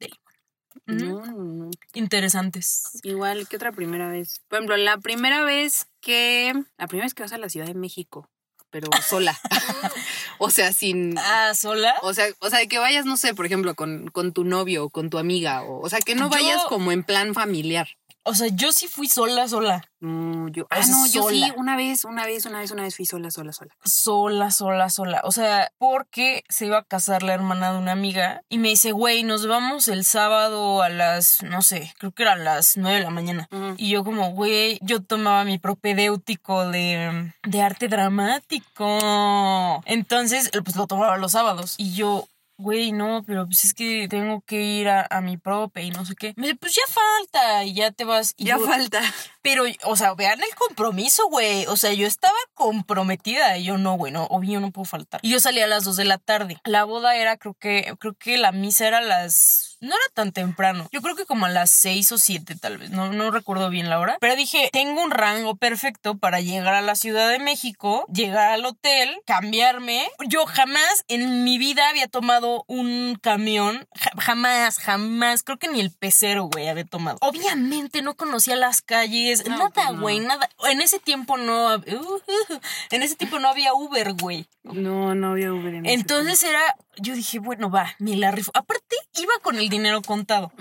[0.00, 1.20] de limón.
[1.20, 1.26] Ujú.
[1.26, 1.70] no, no, no.
[1.94, 2.82] Interesantes.
[3.02, 4.40] Igual que otra primera vez.
[4.48, 6.52] Por ejemplo, la primera vez que.
[6.76, 8.28] La primera vez que vas a la Ciudad de México,
[8.74, 9.38] pero sola.
[10.38, 11.16] o sea, sin.
[11.16, 11.94] Ah, sola.
[12.02, 14.86] O sea, o sea, de que vayas, no sé, por ejemplo, con, con tu novio
[14.86, 15.62] o con tu amiga.
[15.62, 17.86] O, o sea, que no Yo- vayas como en plan familiar.
[18.24, 19.84] O sea, yo sí fui sola, sola.
[20.00, 20.64] No, yo.
[20.64, 23.06] O Ah, sea, no, yo sí, una vez, una vez, una vez, una vez fui
[23.06, 23.74] sola, sola, sola.
[23.84, 25.20] Sola, sola, sola.
[25.24, 28.92] O sea, porque se iba a casar la hermana de una amiga y me dice,
[28.92, 33.04] güey, nos vamos el sábado a las, no sé, creo que eran las nueve de
[33.04, 33.48] la mañana.
[33.76, 39.82] Y yo como, güey, yo tomaba mi propedéutico de, de arte dramático.
[39.86, 41.74] Entonces, pues lo tomaba los sábados.
[41.78, 42.26] Y yo,
[42.56, 46.04] güey, no, pero pues es que tengo que ir a, a mi prope y no
[46.04, 46.34] sé qué.
[46.36, 48.34] Me dice, pues ya falta y ya te vas.
[48.36, 49.00] Y Ya yo, falta.
[49.42, 51.66] pero, o sea, vean el compromiso, güey.
[51.66, 55.20] O sea, yo estaba comprometida y yo no, güey, no, obvio no puedo faltar.
[55.22, 56.60] Y yo salí a las 2 de la tarde.
[56.64, 59.73] La boda era, creo que, creo que la misa era a las...
[59.84, 60.88] No era tan temprano.
[60.92, 62.90] Yo creo que como a las 6 o 7 tal vez.
[62.90, 64.16] No, no recuerdo bien la hora.
[64.20, 68.64] Pero dije, tengo un rango perfecto para llegar a la Ciudad de México, llegar al
[68.64, 70.08] hotel, cambiarme.
[70.26, 73.86] Yo jamás en mi vida había tomado un camión.
[73.94, 75.42] Ja- jamás, jamás.
[75.42, 77.18] Creo que ni el pecero, güey, había tomado.
[77.20, 79.44] Obviamente no conocía las calles.
[79.46, 80.00] No, nada, pues no.
[80.00, 80.48] güey, nada.
[80.70, 81.74] En ese tiempo no...
[81.76, 84.46] uh, uh, en ese tiempo no había Uber, güey.
[84.62, 88.50] No, no había Uber en ese Entonces era, yo dije, bueno, va, me la rifo.
[88.54, 90.52] Aparte, iba con el dinero contado.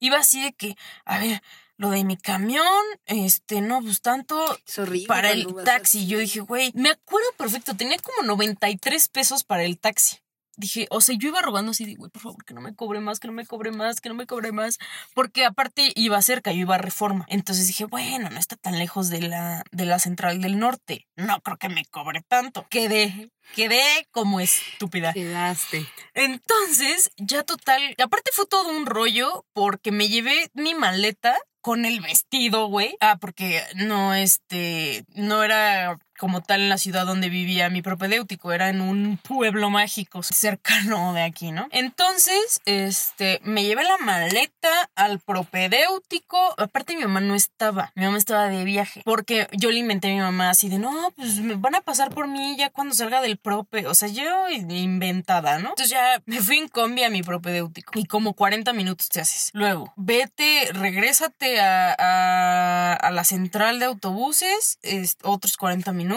[0.00, 1.42] Iba así de que, a ver,
[1.76, 2.64] lo de mi camión,
[3.06, 4.36] este, no, pues tanto
[4.76, 6.06] horrible para el taxi.
[6.06, 10.18] Yo dije, güey, me acuerdo perfecto, tenía como 93 pesos para el taxi.
[10.58, 13.20] Dije, o sea, yo iba rogando así güey, por favor, que no me cobre más,
[13.20, 14.78] que no me cobre más, que no me cobre más.
[15.14, 17.26] Porque aparte iba cerca, yo iba a reforma.
[17.28, 21.06] Entonces dije, bueno, no está tan lejos de la, de la central del norte.
[21.14, 22.66] No creo que me cobre tanto.
[22.70, 25.12] Quedé, quedé como estúpida.
[25.12, 25.86] Quedaste.
[26.14, 32.00] Entonces, ya total, aparte fue todo un rollo porque me llevé mi maleta con el
[32.00, 32.96] vestido, güey.
[33.00, 38.52] Ah, porque no, este, no era como tal en la ciudad donde vivía mi propedéutico,
[38.52, 41.68] era en un pueblo mágico cercano de aquí, ¿no?
[41.70, 46.54] Entonces, este, me llevé la maleta al propedéutico.
[46.58, 50.14] Aparte, mi mamá no estaba, mi mamá estaba de viaje, porque yo le inventé a
[50.14, 53.20] mi mamá así de, no, pues me van a pasar por mí ya cuando salga
[53.20, 55.70] del prope, o sea, yo inventada, ¿no?
[55.70, 59.50] Entonces ya me fui en combi a mi propedéutico y como 40 minutos te haces.
[59.52, 66.07] Luego, vete, regrésate a, a, la central de autobuses, es- otros 40 minutos.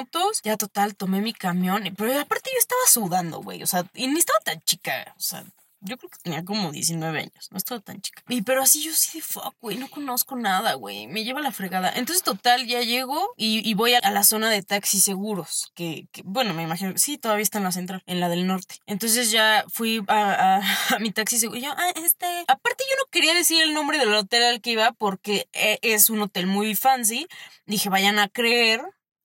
[0.43, 4.19] Ya total, tomé mi camión, pero aparte yo estaba sudando, güey, o sea, y ni
[4.19, 5.43] estaba tan chica, o sea,
[5.83, 8.21] yo creo que tenía como 19 años, no estaba tan chica.
[8.29, 11.51] Y pero así yo sí de fuck, güey, no conozco nada, güey, me lleva la
[11.51, 11.91] fregada.
[11.95, 16.63] Entonces, total, ya llego y, voy a, la zona de taxis seguros, que, bueno, me
[16.63, 18.75] imagino sí, todavía está en la central, en la del norte.
[18.85, 20.61] Entonces ya fui a
[20.99, 21.57] mi taxi seguro.
[21.57, 22.27] y Yo, ah, este.
[22.47, 26.11] Aparte, yo no quería decir el nombre del hotel al que iba porque eh, es
[26.11, 27.27] un hotel muy fancy.
[27.65, 28.81] Dije, vayan a creer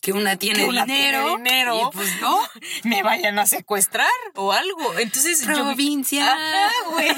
[0.06, 1.36] Que una tiene Que una dinero.
[1.36, 1.80] tiene dinero.
[1.80, 2.38] Y pues no.
[2.84, 4.96] me vayan a secuestrar o algo.
[5.00, 6.32] Entonces yo Provincia.
[6.32, 7.08] Ajá, güey.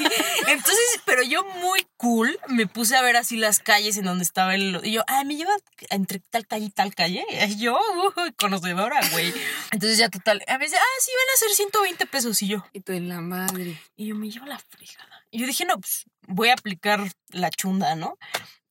[0.47, 4.55] Entonces, pero yo muy cool me puse a ver así las calles en donde estaba
[4.55, 5.55] el y yo, ay, me lleva
[5.91, 7.23] entre tal calle y tal calle.
[7.49, 9.35] Y yo, uh, conocedora, güey.
[9.69, 12.65] Entonces ya total, a veces, ah, sí van a ser 120 pesos y yo.
[12.73, 13.79] Y tú en la madre.
[13.97, 15.23] Y yo me llevo la fregada.
[15.29, 18.17] Y yo dije, no, pues voy a aplicar la chunda, ¿no?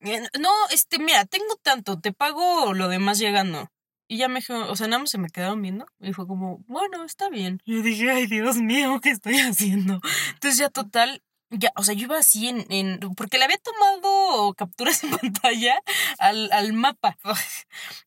[0.01, 3.69] No, este, mira, tengo tanto, te pago lo demás llegando.
[4.11, 5.85] Y ya me dijo, o sea, nada más se me quedaron viendo.
[5.99, 7.61] Y fue como, bueno, está bien.
[7.63, 10.01] Y yo dije, ay, Dios mío, ¿qué estoy haciendo?
[10.33, 14.53] Entonces ya total, ya, o sea, yo iba así en, en porque le había tomado
[14.55, 15.79] capturas en pantalla
[16.17, 17.17] al, al mapa.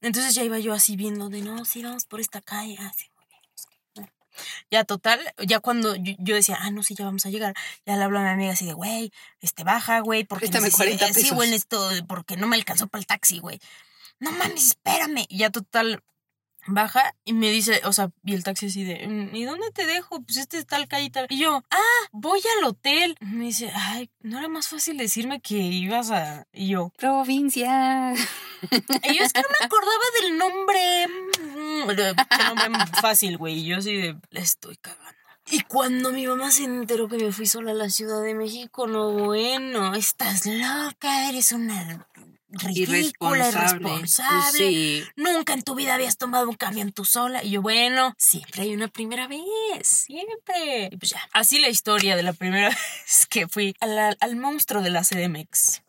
[0.00, 2.76] Entonces ya iba yo así viendo de, no, sí, vamos por esta calle.
[2.80, 3.04] Así,
[3.54, 4.08] sé qué.
[4.72, 7.54] Ya total, ya cuando yo, yo decía, ah, no, sí, ya vamos a llegar,
[7.86, 10.76] ya le hablo a mi amiga así de, güey, este, baja, güey, porque Préstame necesito-
[10.78, 12.04] 40 eh, Sí, pesos.
[12.08, 13.60] porque no me alcanzó para el taxi, güey.
[14.22, 15.26] No mames, espérame.
[15.28, 16.02] Y ya total,
[16.66, 19.84] baja y me dice, o sea, y el taxi así de, "Mm, ¿y dónde te
[19.84, 20.22] dejo?
[20.22, 21.26] Pues este es tal calle y tal.
[21.28, 23.16] Y yo, ah, voy al hotel.
[23.20, 26.46] Y me dice, ay, ¿no era más fácil decirme que ibas a...?
[26.52, 28.14] Y yo, Provincia.
[28.14, 31.08] y yo es que no me acordaba del nombre.
[31.08, 33.58] mm, Qué nombre fácil, güey.
[33.58, 35.10] Y yo así de, la estoy cagando.
[35.50, 38.86] Y cuando mi mamá se enteró que me fui sola a la Ciudad de México,
[38.86, 42.06] no, bueno, estás loca, eres una
[42.52, 44.58] ridícula, irresponsable.
[44.58, 45.04] Sí.
[45.16, 47.42] Nunca en tu vida habías tomado un camión tú sola.
[47.44, 49.42] Y yo, bueno, siempre hay una primera vez,
[49.86, 50.88] siempre.
[50.90, 52.68] Y pues ya, así la historia de la primera
[53.06, 55.82] vez que fui a la- al monstruo de la CDMX.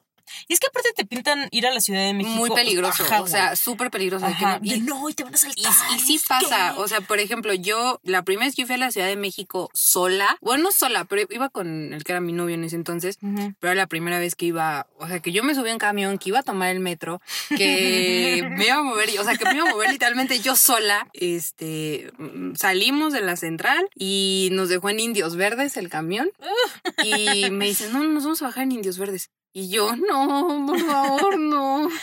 [0.48, 2.36] Y es que aparte te pintan ir a la Ciudad de México.
[2.36, 3.04] Muy peligroso.
[3.04, 4.26] Ajá, o sea, súper peligroso.
[4.28, 5.74] de que no- y- no, y te van a Y, saltar.
[5.96, 8.78] y sí es pasa, o sea, por ejemplo, yo la primera vez que fui a
[8.78, 12.34] la Ciudad de México sola, bueno, no sola, pero iba con el que era mi
[12.34, 13.54] novio en ese entonces, Ujú.
[13.60, 16.18] pero era la primera vez que iba, o sea, que yo me subí en camión,
[16.18, 19.56] que iba a tomar el metro, que me iba a mover, o sea, que me
[19.56, 22.12] iba a mover literalmente yo sola, este,
[22.56, 26.30] salimos de la central y nos dejó en Indios Verdes el camión
[27.04, 29.30] y me dice, no, nos vamos a bajar en Indios Verdes.
[29.56, 31.90] Y yo, no, por favor, no.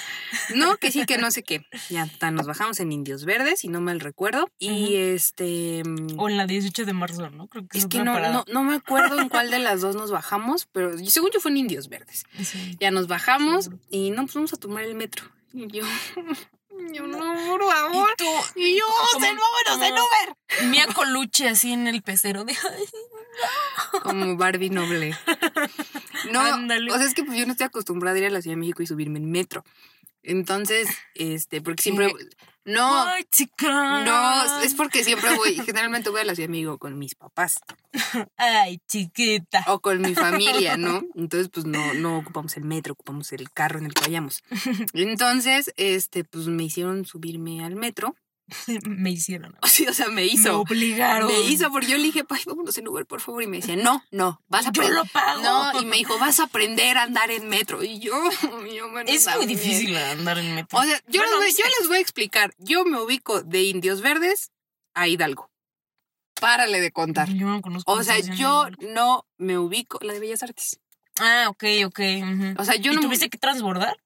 [0.54, 1.66] No, que sí, que no sé qué.
[1.88, 4.48] Ya está, nos bajamos en Indios Verdes, y no mal recuerdo.
[4.60, 5.82] Y este.
[6.18, 7.48] O en la 18 de marzo, ¿no?
[7.48, 9.96] Creo que es, Es que no, no, no me acuerdo en cuál de las dos
[9.96, 12.24] nos bajamos, pero según yo fue en Indios Verdes.
[12.44, 12.76] Sí.
[12.80, 15.24] Ya nos bajamos y no, pues vamos a tomar el metro.
[15.52, 15.84] Y yo,
[16.92, 18.08] yo no, por favor.
[18.12, 20.68] Y tú, Y yo, se vámonos en Uber.
[20.70, 22.56] Mía Coluche así en el pecero de
[24.02, 25.16] Como Barbie noble.
[26.32, 26.90] No, Ándale.
[26.92, 28.60] o sea, es que pues yo no estoy acostumbrada a ir a la Ciudad de
[28.60, 29.64] México y subirme en metro.
[30.22, 32.12] Entonces, este, porque siempre.
[32.66, 34.04] No, Ay, chica.
[34.04, 37.54] no, es porque siempre voy, generalmente voy a la Ciudad de México con mis papás
[38.36, 39.64] Ay, chiquita.
[39.68, 41.02] o con mi familia, ¿no?
[41.14, 44.42] Entonces, pues no, no ocupamos el metro, ocupamos el carro en el que vayamos.
[44.92, 48.14] Entonces, este, pues me hicieron subirme al metro.
[48.86, 49.56] Me hicieron.
[49.66, 50.60] Sí, o sea, me Me hizo.
[50.60, 51.28] obligaron.
[51.28, 53.42] Me hizo porque yo le dije, ay, vámonos en Uber, por favor.
[53.42, 54.94] Y me decía, no, no, vas a Yo aprender.
[54.94, 55.42] lo pago.
[55.42, 57.82] No, y me dijo, vas a aprender a andar en metro.
[57.82, 58.12] Y yo,
[58.74, 60.78] yo bueno, Es muy difícil andar en metro.
[60.78, 61.74] O sea, yo, Bueno, les voy, yo sí.
[61.80, 62.54] les voy a explicar.
[62.58, 64.50] Yo me ubico de Indios Verdes
[64.94, 65.50] a Hidalgo.
[66.40, 67.28] Párale de contar.
[67.32, 69.98] Yo no conozco O sea, yo no me ubico.
[70.02, 70.80] La de Bellas Artes.
[71.18, 72.00] Ah, ok, ok.
[72.58, 73.96] O sea, yo ¿Y no me tuviste que transbordar?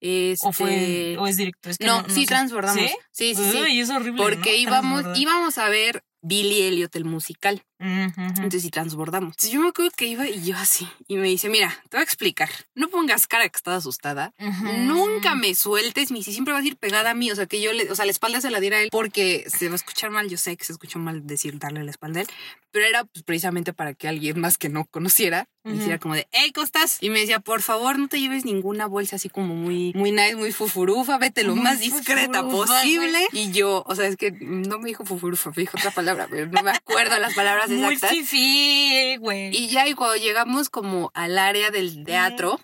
[0.00, 1.70] Este, ¿O fue o es directo?
[1.70, 2.26] Es que no, no, sí sé.
[2.26, 2.82] transbordamos.
[2.82, 2.96] ¿Sí?
[3.10, 3.58] Sí, sí, sí.
[3.58, 4.22] Uy, es horrible.
[4.22, 4.56] Porque ¿no?
[4.58, 7.62] íbamos, íbamos a ver Billy Elliot, el musical.
[7.78, 9.30] Entonces sí transbordamos.
[9.30, 10.88] Entonces yo me acuerdo que iba y yo así.
[11.06, 12.48] Y me dice, mira, te voy a explicar.
[12.74, 14.32] No pongas cara que estás asustada.
[14.38, 14.64] Ujú.
[14.78, 17.30] Nunca me sueltes, me dice, siempre vas a ir pegada a mí.
[17.30, 19.44] O sea, que yo le, o sea, la espalda se la diera a él porque
[19.48, 20.28] se va a escuchar mal.
[20.28, 22.28] Yo sé que se escuchó mal decir darle la espalda a él,
[22.70, 25.80] pero era pues, precisamente para que alguien más que no conociera me Ujú.
[25.80, 26.96] hiciera como de, hey, ¿cómo estás?
[27.02, 30.34] Y me decía, por favor, no te lleves ninguna bolsa así como muy, muy nice,
[30.34, 33.18] muy fufurufa, vete lo Muy más discreta fufurufa, posible.
[33.32, 36.46] Y yo, o sea, es que no me dijo fufurufa, me dijo otra palabra, pero
[36.46, 38.18] no me acuerdo las palabras Muy exactas.
[38.18, 39.54] fifí, güey.
[39.56, 42.60] Y ya, y cuando llegamos como al área del teatro,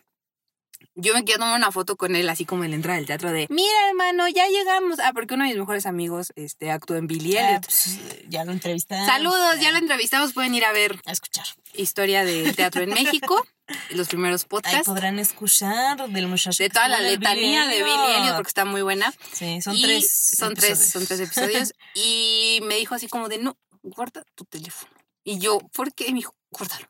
[0.96, 3.32] yo me quiero tomar una foto con él, así como en la entrada del teatro,
[3.32, 5.00] de mira, hermano, ya llegamos.
[5.00, 7.64] Ah, porque uno de mis mejores amigos este, actuó en Billy Ah, Elliot.
[7.64, 9.04] pues, ya lo entrevistaron.
[9.06, 11.46] Saludos, ya lo entrevistamos, pueden ir a ver A escuchar.
[11.72, 13.44] historia del teatro en México,
[13.90, 14.84] los primeros Ahí podcasts.
[14.86, 16.62] podrán escuchar del muchacho.
[16.62, 19.12] De toda la letanía de Billy Elliot, porque está muy buena.
[19.32, 20.08] Sí, son Y tres.
[20.38, 20.90] Son tres, episodios.
[20.92, 21.74] son tres episodios.
[21.96, 24.92] y me dijo así como de, no, guarda tu teléfono.
[25.24, 26.06] Y yo, ¿por qué?
[26.08, 26.86] Y me dijo, guárdalo.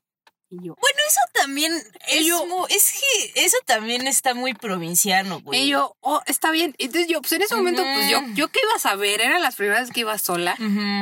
[0.51, 1.73] Y yo, Bueno, eso también
[2.09, 5.63] es, yo- es que eso también está muy provinciano, güey.
[5.63, 6.75] Y yo, oh, está bien.
[6.79, 9.57] Entonces yo, pues en ese momento, pues yo, yo qué iba a saber, eran las
[9.57, 10.57] primeras que iba sola.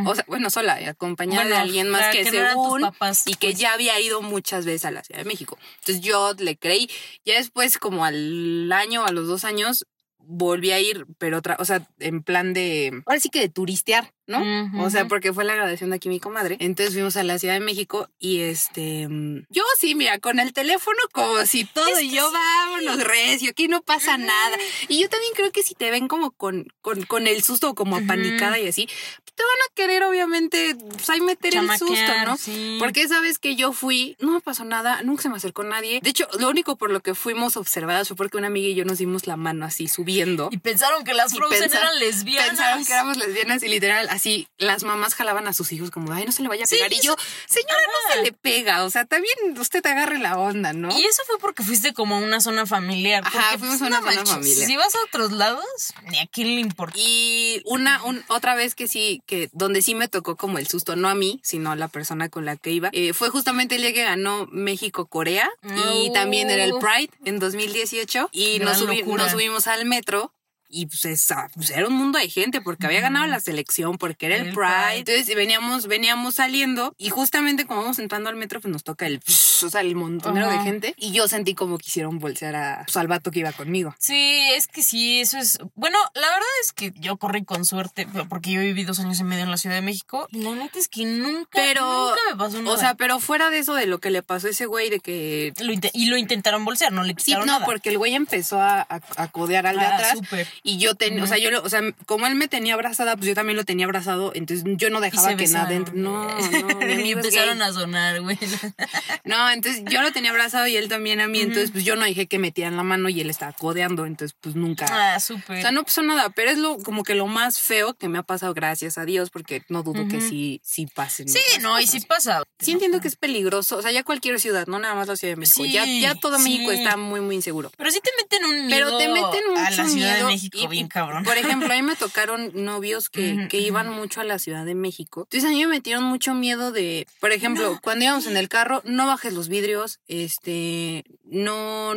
[0.07, 3.35] O sea, bueno, sola, acompañada Bueno, de alguien más que, que no según papás, y
[3.35, 3.59] que pues.
[3.59, 5.59] ya había ido muchas veces a la Ciudad de México.
[5.81, 6.89] Entonces yo le creí.
[7.25, 9.87] Ya después, como al año, a los dos años,
[10.19, 14.15] volví a ir, pero otra, o sea, en plan de, ahora sí que de turistear.
[14.27, 14.41] ¿No?
[14.85, 16.57] O sea, porque fue la graduación de aquí mi comadre.
[16.61, 19.09] Entonces fuimos a la Ciudad de México y este,
[19.49, 22.35] yo sí, mira, con el teléfono como si todo, Es y que yo sí.
[22.35, 24.57] vámonos recio, aquí no pasa nada.
[24.89, 27.97] Y yo también creo que si te ven como con, con, con el susto, como
[27.97, 28.87] apanicada y así,
[29.35, 32.37] te van a querer obviamente, pues ahí meter el susto, ¿no?
[32.37, 32.77] sí.
[32.79, 36.01] Porque sabes que yo fui, no me pasó nada, nunca se me acercó nadie.
[36.03, 38.85] De hecho, lo único por lo que fuimos observadas fue porque una amiga y yo
[38.85, 40.49] nos dimos la mano así subiendo.
[40.53, 42.49] Y pensaron que las Y Frozen eran lesbianas.
[42.51, 46.25] Pensaron que éramos lesbianas y literal así las mamás jalaban a sus hijos como, ay,
[46.25, 46.93] no se le vaya a Sí, pegar.
[46.93, 47.17] y yo,
[47.49, 48.85] señora, no se le pega.
[48.85, 50.89] O sea, también usted agarre la onda, ¿no?
[50.97, 53.23] Y eso fue porque fuiste como a una zona familiar.
[53.27, 54.67] Ajá, fuimos pues, a una no zona manches, familiar.
[54.67, 55.65] Si vas a otros lados,
[56.11, 56.95] ni a quién le importa.
[56.99, 60.95] Y una, un- otra vez que sí, que donde sí me tocó como el susto,
[60.97, 63.83] no a mí, sino a la persona con la que iba, eh, fue justamente el
[63.83, 65.51] día que ganó México-Corea
[65.95, 69.23] y también era el Pride en 2018 y nos, subi- locura.
[69.25, 70.33] nos subimos al metro.
[70.75, 74.27] Y pues, esa- pues, era un mundo de gente porque había ganado la selección, porque
[74.27, 74.67] era el, El Pride.
[74.87, 74.99] Pride.
[75.13, 79.21] Entonces veníamos, veníamos saliendo y justamente como vamos entrando al metro, pues nos toca el,
[79.27, 80.95] o sea, el montonero de gente.
[80.97, 83.95] Y yo sentí como quisieron bolsear a, pues, al vato que iba conmigo.
[83.99, 85.59] Sí, es que sí, eso es.
[85.75, 89.25] Bueno, la verdad es que yo corrí con suerte, porque yo viví dos años y
[89.25, 90.27] medio en la Ciudad de México.
[90.31, 92.75] Y la neta es que nunca, Pero, nunca me pasó nada.
[92.75, 95.01] O sea, pero fuera de eso de lo que le pasó a ese güey de
[95.01, 97.65] que Lo y lo intentaron bolsear, no le Sí, quitaron no, nada.
[97.67, 100.19] porque el güey empezó a, a, a codear al de Ah, atrás.
[100.19, 100.47] súper.
[100.65, 103.27] Y yo tenía, o sea, yo lo, o sea, como él me tenía abrazada, pues
[103.27, 105.93] yo también lo tenía abrazado, entonces yo no dejaba que nada dentro.
[105.97, 107.69] No, no, y empezaron gay.
[107.69, 108.39] a sonar, güey.
[109.25, 112.05] No, entonces yo lo tenía abrazado y él también a mí, entonces pues yo no
[112.05, 114.87] dejé que metieran la mano y él estaba codeando, entonces pues nunca.
[114.91, 115.63] Ah, O súper.
[115.63, 118.23] sea, no pasó nada, pero es lo como que lo más feo que me ha
[118.23, 121.29] pasado, gracias a Dios, porque no dudo que sí, sí pasen.
[121.29, 122.43] Sí, no, y sí pasa.
[122.59, 125.33] Sí entiendo que es peligroso, o sea, ya cualquier ciudad, no nada más la Ciudad
[125.35, 127.71] de México, ya, Sí, ya todo México está muy, muy inseguro.
[127.77, 130.33] Pero sí te meten un miedo Pero te meten mucho a la Ciudad miedo de
[130.33, 131.25] México, y- bien y, cabrón.
[131.25, 134.75] Por ejemplo, a mí me tocaron novios que, que iban mucho a la Ciudad de
[134.75, 135.23] México.
[135.31, 138.83] Entonces a mí me metieron mucho miedo de, por ejemplo, cuando íbamos en el carro,
[138.85, 141.95] no bajes los vidrios, este, no,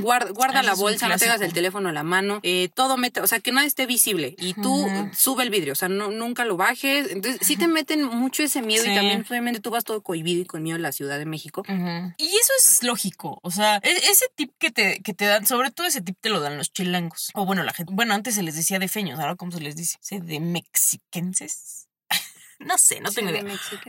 [0.00, 3.26] guarda, guarda la bolsa, no tengas el teléfono a la mano, eh, todo mete, o
[3.26, 5.10] sea, que no esté visible y tú Ujú.
[5.14, 7.10] sube el vidrio, o sea, no, nunca lo bajes.
[7.10, 8.90] Entonces sí te meten mucho ese miedo Sí.
[8.90, 11.62] y también obviamente tú vas todo cohibido y con miedo a la Ciudad de México.
[11.68, 13.38] Y eso es lógico.
[13.42, 16.30] O sea, e- ese tip que te, que te dan, sobre todo ese tip te
[16.30, 17.30] lo dan los chilangos.
[17.34, 17.89] O bueno, la gente.
[17.90, 19.98] Bueno, antes se les decía de feños, ahora cómo se les dice.
[20.00, 21.88] ¿Se de mexiquenses?
[22.58, 23.44] no sé, no tengo idea.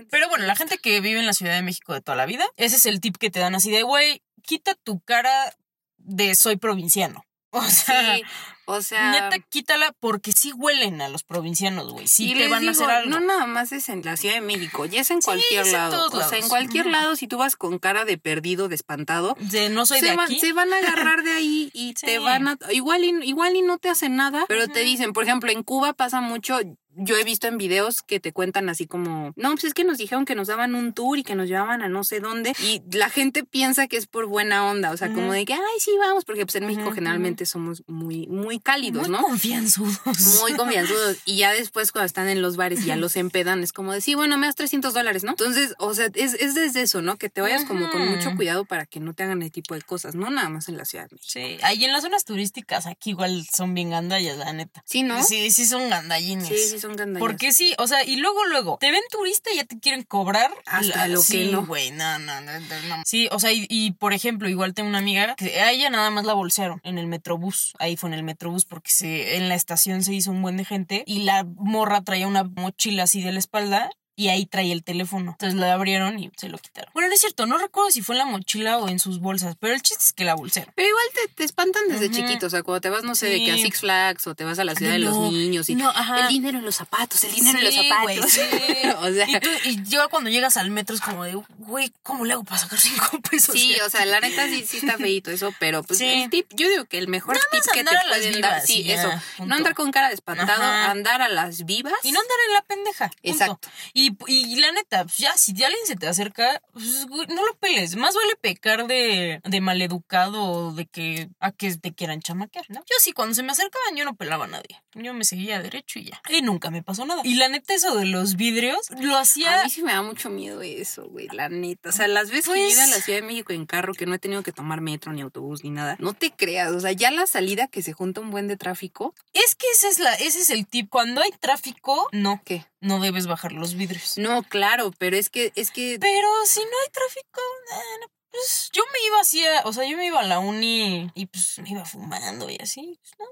[0.10, 2.46] Pero bueno, la gente que vive en la Ciudad de México de toda la vida,
[2.58, 5.56] ese es el tip que te dan así de, güey, quita tu cara
[5.98, 7.26] de soy provinciano.
[7.54, 8.24] O sea, Sí,
[8.72, 12.08] o sea, neta, quítala porque sí huelen a los provincianos, güey.
[12.08, 13.10] Sí y te van a hacer algo.
[13.10, 15.68] No nada más es en la Ciudad de México, ya es en Sí, cualquier es
[15.68, 16.10] en lado.
[16.10, 16.50] todos O sea, en lados.
[16.50, 16.92] cualquier Ujú.
[16.94, 20.12] lado, si tú vas con cara de perdido, de espantado, de no soy se, de
[20.20, 20.40] aquí.
[20.40, 22.58] se van a agarrar de ahí y te van a...
[22.72, 25.94] Igual y, igual y no te hacen nada, pero te dicen, por ejemplo, en Cuba
[25.94, 26.60] pasa mucho...
[26.96, 29.98] Yo he visto en videos que te cuentan así como, no, pues es que nos
[29.98, 32.54] dijeron que nos daban un tour y que nos llevaban a no sé dónde.
[32.64, 35.60] Y la gente piensa que es por buena onda, o sea, como de que, ay,
[35.80, 39.24] sí, vamos, porque pues en México generalmente somos muy, muy cálidos, Muy ¿no?
[39.24, 40.40] confianzudos.
[40.42, 41.18] muy confianzudos.
[41.26, 44.02] Y ya después, cuando están en los bares y ya los empedan, es como de,
[44.02, 45.32] sí, bueno, me das 300 dólares, ¿no?
[45.32, 47.18] Entonces, o sea, es, es desde eso, ¿no?
[47.18, 49.82] Que te vayas como con mucho cuidado para que no te hagan ese tipo de
[49.82, 51.32] cosas, no nada más en la Ciudad de México.
[51.32, 54.84] Sí, ahí en las zonas turísticas aquí igual son bien gandallas, la neta.
[54.86, 55.24] Sí, ¿no?
[55.24, 56.48] Sí, sí son gandallines.
[56.48, 57.20] Sí, sí, son gandallas.
[57.26, 60.52] Porque sí, o sea, y luego, luego, te ven turista y ya te quieren cobrar.
[60.66, 61.66] Hasta lo que sí, no.
[61.66, 63.04] güey, no, no, no, no, no.
[63.06, 66.10] Sí, o sea, y, y, por ejemplo, igual tengo una amiga que a ella nada
[66.10, 67.74] más la bolsearon en el metrobús.
[67.80, 70.66] Ahí fue en el metrobús porque se, en la estación se hizo un buen de
[70.66, 73.90] gente y la morra traía una mochila así de la espalda.
[74.16, 75.32] Y ahí traía el teléfono.
[75.32, 76.92] Entonces la abrieron y se lo quitaron.
[76.94, 79.56] Bueno, no es cierto, no recuerdo si fue en la mochila o en sus bolsas,
[79.60, 80.74] pero el chiste es que la bolsearon.
[80.76, 82.16] Pero igual te, te espantan desde Ujú.
[82.16, 83.58] chiquito, o sea, cuando te vas, no sé, de que a.
[83.58, 86.22] Six Flags o te vas a la ciudad de no, los niños y no, ajá.
[86.22, 88.32] el dinero en los zapatos, el dinero en los zapatos.
[88.32, 88.42] sí.
[88.98, 92.26] o sea, Y, tú, y yo cuando llegas al metro es como de, güey, ¿cómo
[92.26, 93.56] le hago para sacar cinco pesos?
[93.56, 96.70] Sí, o sea, la neta sí, sí está feito eso, pero pues el tip, yo
[96.70, 99.50] digo que el mejor Nada tip que te pueden dar, sí, ya, eso, punto.
[99.50, 100.92] no andar con cara de espantado, Ajá.
[100.92, 101.94] andar a las vivas.
[102.04, 103.08] Y no andar en la pendeja.
[103.10, 103.20] punto.
[103.24, 103.70] Exacto.
[103.94, 107.46] Y, y la neta, pues ya, si ya alguien se te acerca, pues, güey, no
[107.46, 107.96] lo peles.
[107.96, 112.80] Más vale pecar de, de maleducado o de que a que te quieran chamaquear, ¿no?
[112.82, 114.82] Yo sí, cuando se me acercaban, yo no pelaba a nadie.
[114.94, 116.22] Yo me seguía derecho y ya.
[116.30, 117.22] Y nunca me pasó nada.
[117.24, 119.64] Y la neta, eso de los vidrios, lo A hacía.
[119.64, 121.90] mí sí me da mucho miedo eso, güey, la neta.
[121.90, 123.94] O sea, las veces que he Pues- ido a la Ciudad de México en carro,
[123.94, 126.72] que no he tenido que tomar metro, ni autobús, ni nada, no te creas.
[126.72, 129.88] O sea, ya la salida que se junta un buen de tráfico, Es que ese
[129.90, 130.90] es, la, ese es el tip.
[130.90, 132.42] Cuando hay tráfico, no.
[132.46, 132.66] ¿qué?
[132.82, 134.18] No debes bajar los vidrios.
[134.18, 137.42] No, claro, pero es que, es que Pero si no hay tráfico,
[137.74, 140.40] eh, no, pues yo me iba así, a- o sea, yo me iba a la
[140.40, 142.98] uni y pues me iba fumando y así.
[143.02, 143.26] pues, no,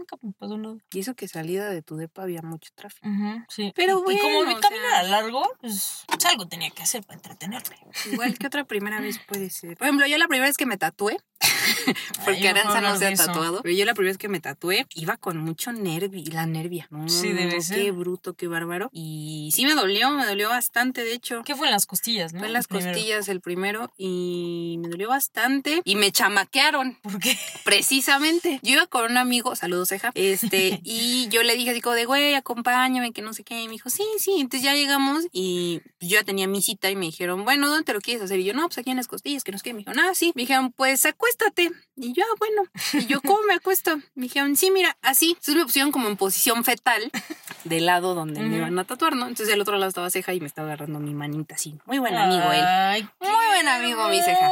[0.00, 0.76] nunca me pasó nada.
[0.92, 3.06] Y eso que salida de tu depa había mucho tráfico.
[3.48, 3.72] Sí.
[3.76, 6.82] Pero Y- y como bueno, mi camino sea- era largo, pues, pues algo tenía que
[6.82, 7.76] hacer para entretenerme.
[8.12, 9.76] Igual que otra primera vez puede ser.
[9.76, 11.18] Por ejemplo, yo la primera vez que me tatué,
[12.24, 14.86] porque Ay, Aranza no se ha tatuado, pero yo la primera vez que me tatué
[14.94, 16.86] iba con mucho nervio, la nervia.
[16.90, 17.76] No, Sí, debe no, ser.
[17.78, 18.90] Qué bruto, qué bárbaro.
[18.92, 21.42] Y sí me dolió, me dolió bastante, de hecho.
[21.44, 22.40] ¿Qué fue en las costillas, no?
[22.40, 26.98] Fue en las costillas el primero y me dolió bastante y me chamaquearon.
[27.02, 27.38] ¿Por qué?
[27.64, 28.60] Precisamente.
[28.62, 32.06] Yo iba con un amigo, saludos, ceja, este, y yo le dije así como de,
[32.06, 33.60] güey, acompáñame, que no sé qué.
[33.60, 34.32] Y me dijo, sí, sí.
[34.38, 37.92] Entonces ya llegamos y yo ya tenía mi cita y me dijeron, bueno, ¿dónde te
[37.92, 38.40] lo quieres hacer?
[38.40, 39.72] Y yo, no, pues aquí en las costillas, que no sé qué.
[39.74, 40.32] Me dijeron, ah, sí.
[40.34, 41.70] Me dijeron, pues acuéstate.
[41.96, 42.62] Y yo, ah, bueno.
[42.94, 43.96] Y yo, ¿cómo me acuesto?
[44.14, 45.30] Me dijeron, sí, mira, así.
[45.30, 47.10] Entonces me pusieron como en posición fetal
[47.64, 49.24] del lado donde me iban a tatuar, ¿no?
[49.26, 51.76] Entonces del otro lado estaba ceja y me estaba agarrando mi manita así.
[51.86, 52.64] Muy buen amigo él.
[52.64, 54.50] Ay, Muy buen amigo, mi ceja.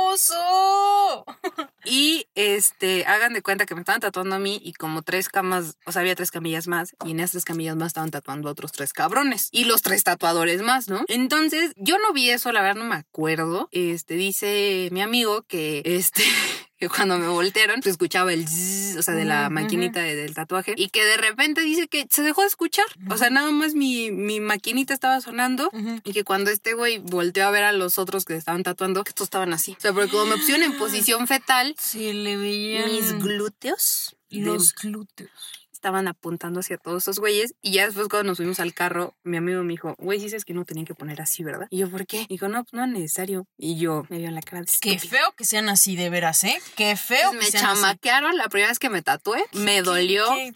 [1.88, 5.76] Y este, hagan de cuenta que me estaban tatuando a mí y como tres camas,
[5.86, 8.52] o sea, había tres camillas más y en esas tres camillas más estaban tatuando a
[8.52, 11.04] otros tres cabrones y los tres tatuadores más, ¿no?
[11.08, 13.68] Entonces, yo no vi eso, la verdad no me acuerdo.
[13.72, 16.22] Este, dice mi amigo que este
[16.80, 20.34] que cuando me voltearon se escuchaba el zzz, o sea, de la maquinita de- del
[20.34, 22.86] tatuaje y que de repente dice que se dejó de escuchar.
[23.10, 25.70] O sea, nada más mi, mi maquinita estaba sonando
[26.04, 29.10] y que cuando este güey volteó a ver a los otros que estaban tatuando, que
[29.10, 29.72] estos estaban así.
[29.78, 34.74] O sea, porque como me pusieron en posición fetal, Sí, le veían mis glúteos los
[34.74, 35.30] glúteos.
[35.78, 37.54] Estaban apuntando hacia todos esos güeyes.
[37.62, 40.54] Y ya después cuando nos subimos al carro, mi amigo me dijo, güey, dices que
[40.54, 41.66] no tenían que poner así, ¿verdad?
[41.70, 42.26] Y yo, ¿por qué?
[42.28, 43.46] Dijo, no, pues no es necesario.
[43.56, 45.18] Y yo me vio la cara de Qué estúpida.
[45.18, 46.60] feo que sean así, de veras, ¿eh?
[46.76, 47.80] Qué feo Me que sean así.
[47.80, 49.44] chamaquearon la primera vez que me tatué.
[49.52, 50.24] Me dolió.
[50.34, 50.52] Qué-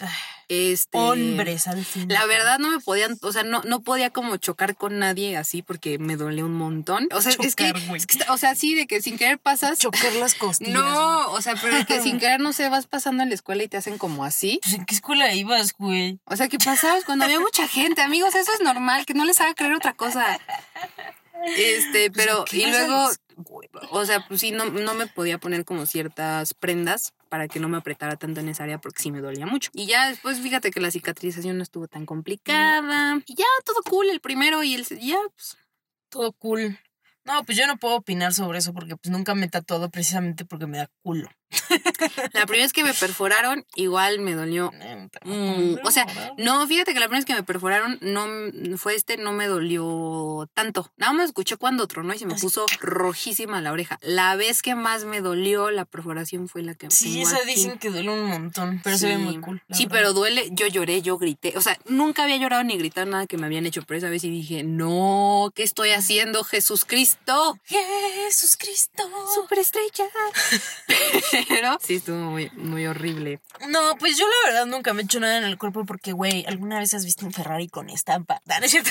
[0.55, 0.99] Este.
[0.99, 2.11] Hombres al fin.
[2.11, 5.63] La verdad no me podían, o sea, no, no podía como chocar con nadie así
[5.63, 7.09] porque me dolía un montón.
[7.15, 9.39] O sea, es, que, Chocar, es que está- o sea, sí, de que sin querer
[9.39, 9.79] pasas.
[9.79, 10.75] Chocar las costillas.
[10.75, 13.63] No, o sea, pero de que sin querer, no sé, vas pasando en la escuela
[13.63, 14.61] y te hacen como así.
[14.63, 16.21] Pues, ¿En qué escuela ibas, güey?
[16.27, 18.03] O sea, ¿qué pasabas cuando había mucha gente?
[18.03, 20.39] Amigos, eso es normal, que no les haga creer otra cosa.
[21.57, 23.09] Este, pero, ¿Qué y luego,
[23.91, 27.71] o sea, pues sí, no, no me podía poner como ciertas prendas para que no
[27.71, 29.71] me apretara tanto en esa área porque sí me dolía mucho.
[29.73, 33.23] Y ya después, fíjate que la cicatrización no estuvo tan complicada.
[33.25, 35.57] Y ya todo cool, el primero y el, ya, pues,
[36.11, 36.79] Todo cool.
[37.25, 40.45] No, pues yo no puedo opinar sobre eso porque pues nunca me he tatuado precisamente
[40.45, 41.29] porque me da culo.
[42.33, 44.73] la primera vez que me perforaron, igual me dolió
[45.25, 46.07] Mm, o sea,
[46.39, 49.47] no, fíjate que la primera vez que me perforaron no m- fue este, no me
[49.47, 50.91] dolió tanto.
[50.97, 53.99] Nada más escuché cuando tronó y se me puso rojísima la oreja.
[54.03, 57.47] La vez que más me dolió la perforación fue la que Sí, esa aquí.
[57.55, 59.19] dicen que duele un montón, pero se ve Sí.
[59.23, 59.63] muy cool.
[59.71, 59.91] Sí, verdad.
[59.99, 60.49] pero duele.
[60.53, 61.53] Yo lloré, yo grité.
[61.57, 64.23] O sea, nunca había llorado ni gritado nada que me habían hecho, pero esa vez
[64.23, 67.12] sí dije, no, ¿qué estoy haciendo, Jesús Cristo?
[67.67, 69.03] Jesús Cristo.
[69.35, 70.05] Superestrella.
[71.49, 73.41] pero sí, estuvo muy, muy horrible.
[73.69, 76.45] No, pues yo la verdad nunca me he hecho nada en el cuerpo porque, güey,
[76.47, 78.41] ¿alguna vez has visto un Ferrari con estampa?
[78.63, 78.91] No es cierto.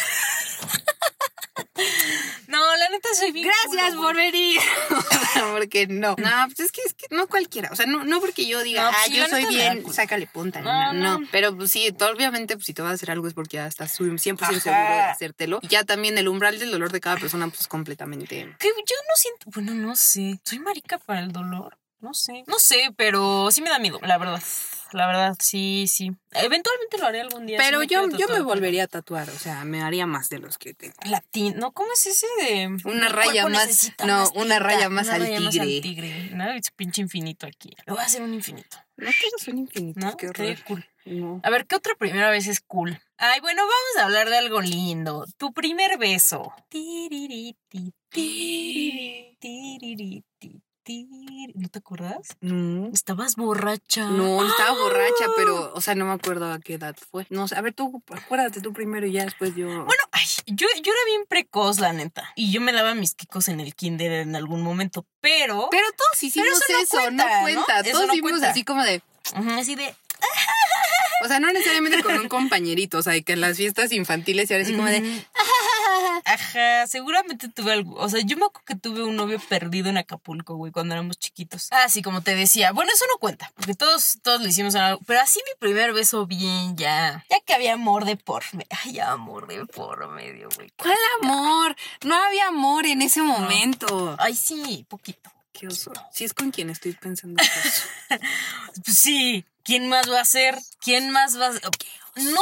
[2.52, 3.48] No, la neta soy bien.
[3.48, 4.60] Gracias culo, por venir.
[5.54, 6.16] porque no.
[6.18, 7.70] No, pues es que, es que no cualquiera.
[7.72, 10.62] O sea, no, no porque yo diga, No, ah, sí, yo soy bien, sácale punta.
[10.62, 11.20] No, No.
[11.32, 13.94] Pero pues sí, obviamente, pues si te vas a hacer algo es porque ya estás
[13.94, 14.60] su- 100% Ajá.
[14.60, 15.60] seguro de hacértelo.
[15.62, 18.56] Y ya también el umbral del dolor de cada persona, pues es completamente.
[18.60, 19.46] Que yo no siento.
[19.54, 20.40] Bueno, no sé.
[20.44, 21.78] Soy marica para el dolor.
[22.00, 22.44] No sé.
[22.48, 24.42] No sé, pero sí me da miedo, la verdad.
[24.93, 26.12] La verdad, sí, sí.
[26.32, 27.58] Eventualmente lo haré algún día.
[27.58, 29.30] Pero me yo, quiero yo me volvería a tatuar.
[29.30, 30.93] O sea, me haría más de los que tengo.
[31.06, 31.56] Latín.
[31.58, 32.67] No, ¿cómo es ese de.
[32.86, 35.82] Una raya más- no, más una raya más una al raya más tigre.
[35.82, 36.30] tigre.
[36.34, 36.51] ¿no?
[36.51, 37.69] Es pinche infinito aquí.
[37.86, 38.77] Le voy a hacer un infinito.
[38.97, 40.15] No todos son infinitos, ¿No?
[40.17, 40.63] qué Qué horror.
[40.65, 40.86] cool.
[41.06, 41.39] No.
[41.43, 43.01] A ver, ¿qué otra primera vez es cool?
[43.17, 45.25] Ay, bueno, vamos a hablar de algo lindo.
[45.38, 46.54] Tu primer beso.
[46.69, 50.62] Tiririti, tiriri, tiririti,
[51.54, 52.38] ¿No te acuerdas?
[52.41, 52.89] No.
[52.91, 54.10] Estabas borracha.
[54.10, 57.28] No, estaba borracha, pero, o sea, no me acuerdo a qué edad fue.
[57.30, 59.67] No sé, a ver, tú, acuérdate tú primero y ya después yo.
[59.67, 62.32] Bueno, ay, yo, yo era bien precoz, la neta.
[62.36, 65.06] Y yo me daba mis quicos en el kinder en algún momento.
[65.20, 65.67] Pero...
[65.70, 67.41] pero todos hicimos eso no eso, cuenta, no ¿no?
[67.41, 67.80] cuenta.
[67.82, 68.50] Eso Todos no hicimos cuenta.
[68.50, 69.04] así como de.
[69.60, 69.96] Así de...
[71.24, 74.54] O sea, no necesariamente con un compañerito, o sea, que en las fiestas infantiles y
[74.54, 75.00] ahora así como de.
[75.02, 75.10] Ujú.
[76.25, 77.95] Ajá, seguramente tuve algo.
[77.95, 81.17] O sea, yo me acuerdo que tuve un novio perdido en Acapulco, güey, cuando éramos
[81.17, 81.67] chiquitos.
[81.71, 82.71] Ah, sí, como te decía.
[82.71, 85.01] Bueno, eso no cuenta, porque todos, todos lo hicimos en algo.
[85.05, 87.25] Pero así mi primer beso bien, ya.
[87.29, 88.67] Ya que había amor de por medio.
[88.84, 90.71] Ay, amor de por medio, güey.
[90.77, 91.75] ¿Cuál amor?
[92.03, 94.15] No había amor en ese momento.
[94.19, 95.31] Ay, sí, poquito.
[95.53, 95.91] Qué oso.
[96.12, 97.36] Si es con quien estoy pensando.
[97.38, 97.84] Pues.
[98.84, 100.57] Pues sí, ¿quién más va a ser?
[100.79, 101.62] ¿Quién más va a ser?
[102.15, 102.41] No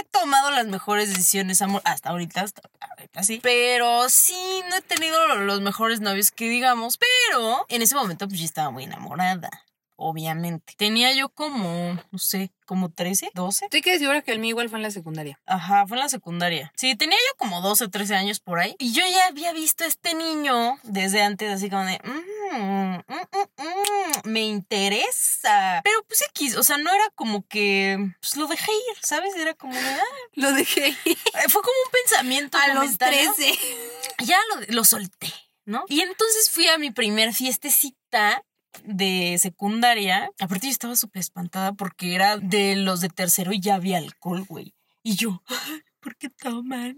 [0.00, 2.62] he tomado las mejores decisiones, amor, hasta ahorita, hasta
[2.96, 3.40] ahorita sí.
[3.42, 8.40] Pero sí, no he tenido los mejores novios que digamos, pero en ese momento pues
[8.40, 9.50] yo estaba muy enamorada.
[9.96, 10.74] obviamente.
[10.76, 13.66] Tenía yo como, no sé, como 13, 12.
[13.66, 15.38] Estoy que segura que el mío igual fue en la secundaria.
[15.46, 16.72] Ajá, fue en la secundaria.
[16.74, 18.74] Sí, tenía yo como 12, 13 años por ahí.
[18.80, 22.94] Y yo ya había visto a este niño desde antes, así como de, "Mm, mm,
[23.06, 23.43] mm, mm,
[24.24, 25.80] me interesa.
[25.84, 29.34] Pero pues X, o sea, no era como que, pues lo dejé ir, ¿sabes?
[29.36, 29.98] Era como ah,
[30.34, 31.16] Lo dejé eh,
[31.48, 33.32] fue como un pensamiento a los momentáneo.
[33.36, 33.58] 13.
[34.24, 35.32] Ya lo, lo solté,
[35.64, 35.84] ¿no?
[35.88, 38.42] Y entonces fui a mi primer fiestecita
[38.82, 40.30] de secundaria.
[40.40, 44.44] Aparte yo estaba súper espantada porque era de los de tercero y ya había alcohol,
[44.48, 44.74] güey.
[45.02, 46.96] Y yo, "Ay, ¿por qué toman?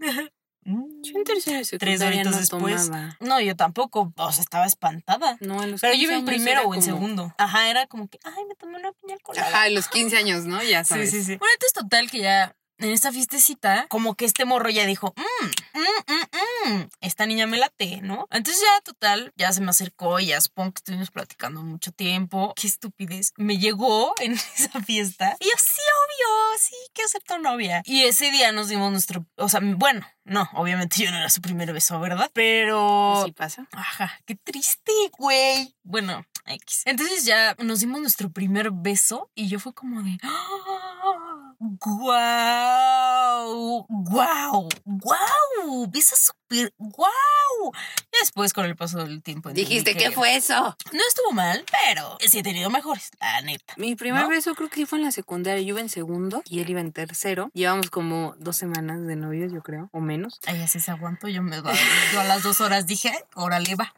[0.66, 1.02] Mm.
[1.02, 2.86] Yo en tercera de Tres horitos no después.
[2.86, 3.16] tomaba.
[3.20, 5.36] No, yo tampoco, o sea, estaba espantada.
[5.40, 7.34] No, en los Pero yo 15 iba en primero o en como- segundo.
[7.38, 9.46] Ajá, era como que, ay, me tomé una piña colada.
[9.48, 10.62] Ajá, en los 15 años, ¿no?
[10.62, 11.10] Ya Sí, sabes.
[11.12, 11.36] sí, sí.
[11.36, 15.46] Bueno, entonces total que ya en esta fiestecita, como que este morro ya dijo, mmm,
[15.80, 18.26] mm, mm, mm, esta niña me late, ¿no?
[18.30, 22.52] Entonces ya total, ya se me acercó y ya supongo que estuvimos platicando mucho tiempo.
[22.56, 23.32] Qué estupidez.
[23.36, 26.76] Me llegó en esa fiesta y yo, sí, obvio, sí,
[27.08, 27.82] ser tu novia.
[27.84, 31.40] Y ese día nos dimos nuestro, o sea, bueno, no, obviamente yo no era su
[31.40, 32.30] primer beso, ¿verdad?
[32.32, 33.22] Pero...
[33.22, 33.66] Así pasa.
[33.72, 35.74] Ajá, qué triste, güey.
[35.82, 36.82] Bueno, X.
[36.84, 40.18] Entonces ya nos dimos nuestro primer beso y yo fue como de.
[41.80, 43.56] ¡Guau!
[43.88, 44.68] ¡Guau!
[44.84, 45.86] ¡Guau!
[45.88, 46.72] Besa súper.
[46.78, 47.72] ¡Guau!
[48.12, 49.50] Y después, con el paso del tiempo.
[49.50, 50.76] Dijiste, que ¿qué fue eso?
[50.92, 53.74] No estuvo mal, pero sí he tenido mejores, la neta.
[53.78, 54.28] Mi primer ¿No?
[54.28, 55.60] beso creo que fue en la secundaria.
[55.62, 57.50] Yo iba en segundo y él iba en tercero.
[57.52, 60.38] Llevamos como dos semanas de novios, yo creo, o menos.
[60.46, 61.26] Ay, así se aguanto.
[61.26, 61.56] Yo me
[62.12, 63.92] yo a las dos horas dije, órale, va.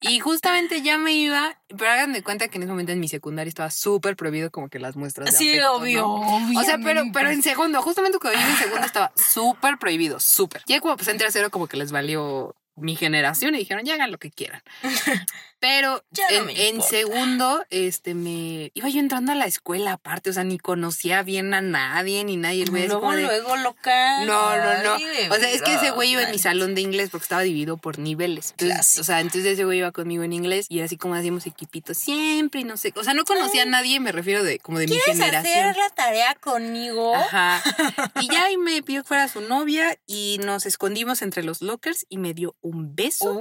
[0.00, 3.08] Y justamente ya me iba, pero hagan de cuenta que en ese momento en mi
[3.08, 6.60] secundaria estaba súper prohibido como que las muestras de Sí, afecto, obvio, ¿no?
[6.60, 10.18] O sea, pero, pero en segundo, justamente cuando yo iba en segundo estaba súper prohibido,
[10.18, 10.62] súper.
[10.66, 14.10] Ya como pues en tercero como que les valió mi generación y dijeron, ya hagan
[14.10, 14.62] lo que quieran.
[15.60, 20.42] Pero no en, segundo, este, me iba yo entrando a la escuela aparte, o sea,
[20.42, 22.62] ni conocía bien a nadie, ni nadie.
[22.62, 24.26] El güey así Luego, de, luego, local.
[24.26, 24.94] no, no, no.
[24.94, 27.42] Ay, O sea, es que ese güey iba en mi salón de inglés porque estaba
[27.42, 28.54] dividido por niveles.
[28.58, 31.98] Entonces, o sea, entonces ese güey iba conmigo en inglés y así como hacíamos equipitos
[31.98, 32.94] siempre y no sé.
[32.96, 35.68] O sea, no conocía a nadie, me refiero de como de mi ¿Quieres generación.
[35.68, 37.14] hacer la tarea conmigo?
[37.14, 37.62] Ajá.
[38.22, 42.06] Y ya ahí me pidió que fuera su novia y nos escondimos entre los lockers
[42.08, 43.32] y me dio un beso.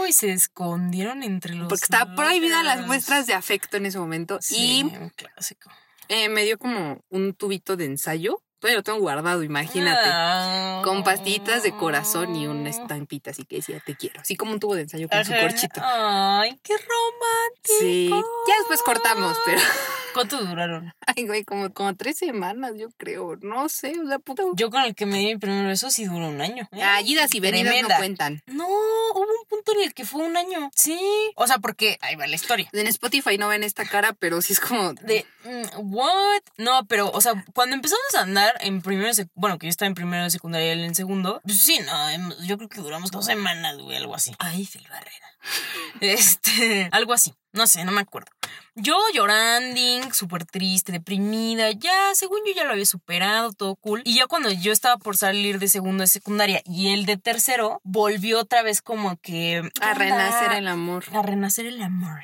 [0.00, 1.68] Uy, se escondieron entre los.
[1.68, 4.38] Porque estaba prohibida las muestras de afecto en ese momento.
[4.40, 5.70] Sí, Y un clásico.
[6.08, 8.42] eh, me dio como un tubito de ensayo.
[8.64, 10.08] Todavía lo tengo guardado, imagínate.
[10.10, 10.80] Ah.
[10.84, 14.22] Con pastillitas de corazón y una estampita así que decía te quiero.
[14.22, 15.82] Así como un tubo de ensayo con su corchito.
[15.84, 17.78] Ay, qué romántico.
[17.78, 18.08] Sí.
[18.08, 19.60] Ya después cortamos, pero.
[20.14, 20.94] ¿Cuánto duraron?
[21.04, 23.36] Ay, güey, como, como tres semanas, yo creo.
[23.42, 24.44] No sé, o sea, puta.
[24.54, 26.68] Yo con el que me di mi primer beso sí duró un año.
[26.72, 26.82] ¿eh?
[26.82, 27.96] Ah, idas y venidas Tremenda.
[27.96, 28.42] no cuentan.
[28.46, 30.70] No, hubo un punto en el que fue un año.
[30.74, 30.98] Sí.
[31.34, 32.68] O sea, porque ahí va la historia.
[32.72, 34.94] En Spotify no ven esta cara, pero sí es como.
[34.94, 36.42] De, mm, ¿what?
[36.58, 39.94] No, pero, o sea, cuando empezamos a andar en primero, bueno, que yo estaba en
[39.94, 43.10] primero de secundaria y él en segundo, pues sí, no, em- yo creo que duramos
[43.10, 44.32] dos semanas, güey, algo así.
[44.38, 45.26] Ay, Phil Barrera.
[46.00, 48.30] Este, algo así, no sé, no me acuerdo.
[48.74, 54.02] Yo llorando, súper triste, deprimida, ya, según yo ya lo había superado, todo cool.
[54.04, 57.80] Y ya cuando yo estaba por salir de segundo de secundaria y él de tercero,
[57.84, 59.62] volvió otra vez como que...
[59.74, 61.04] ¿qué A renacer el amor.
[61.12, 62.20] a renacer el amor.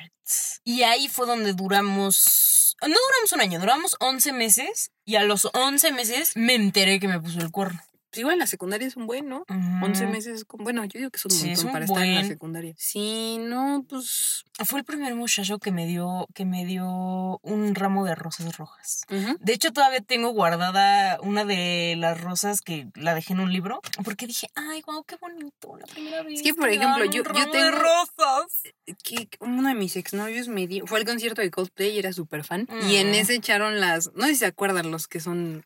[0.63, 5.49] Y ahí fue donde duramos, no duramos un año, duramos 11 meses y a los
[5.53, 7.81] 11 meses me enteré que me puso el cuerno.
[8.11, 9.45] Pues igual la secundaria es un buen, ¿no?
[9.81, 10.35] 11 meses.
[10.35, 12.15] es como- Bueno, yo digo que es un Sí, es montón un para estar en
[12.15, 12.73] la secundaria.
[12.77, 14.43] Sí, no, pues.
[14.65, 19.03] Fue el primer muchacho que me dio, que me dio un ramo de rosas rojas.
[19.39, 23.79] De hecho, todavía tengo guardada una de las rosas que la dejé en un libro
[24.03, 26.41] porque dije, ay, wow, qué bonito, la primera vez.
[26.43, 28.61] que, por ejemplo, yo- yo de tengo- rosas.
[29.03, 32.43] que uno de mis exnovios me dio, fue al concierto de Coldplay y era súper
[32.43, 32.67] fan.
[32.89, 35.65] Y en ese echaron las, no sé si se acuerdan los que son,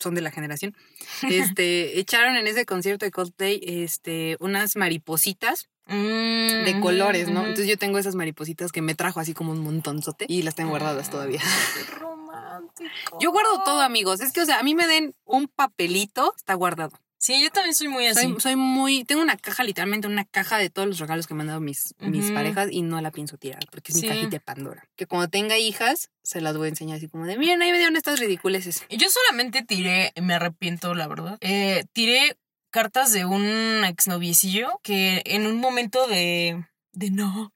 [0.00, 0.74] son de la generación,
[1.30, 7.40] este, echaron en ese concierto de Coldplay, este, unas maripositas de de colores, ¿no?
[7.40, 10.70] Entonces yo tengo esas maripositas que me trajo así como un montonzote y las tengo
[10.70, 11.40] guardadas todavía.
[11.40, 13.18] Qué romántico.
[13.20, 14.20] Yo guardo todo, amigos.
[14.20, 16.92] Es que, o sea, a mí me den un papelito, está guardado.
[17.22, 18.22] Sí, yo también soy muy así.
[18.22, 21.42] Soy, soy muy, tengo una caja, literalmente una caja de todos los regalos que me
[21.42, 24.06] han dado mis, mis parejas y no la pienso tirar porque es Sí.
[24.06, 24.88] mi cajita de Pandora.
[24.96, 27.76] Que cuando tenga hijas, se las voy a enseñar así como de, miren, ahí me
[27.76, 28.84] dieron estas ridiculeces.
[28.88, 31.36] Yo solamente tiré, me arrepiento, la verdad.
[31.42, 32.38] eh, tiré
[32.70, 37.52] cartas de un exnoviecillo que en un momento de, de no,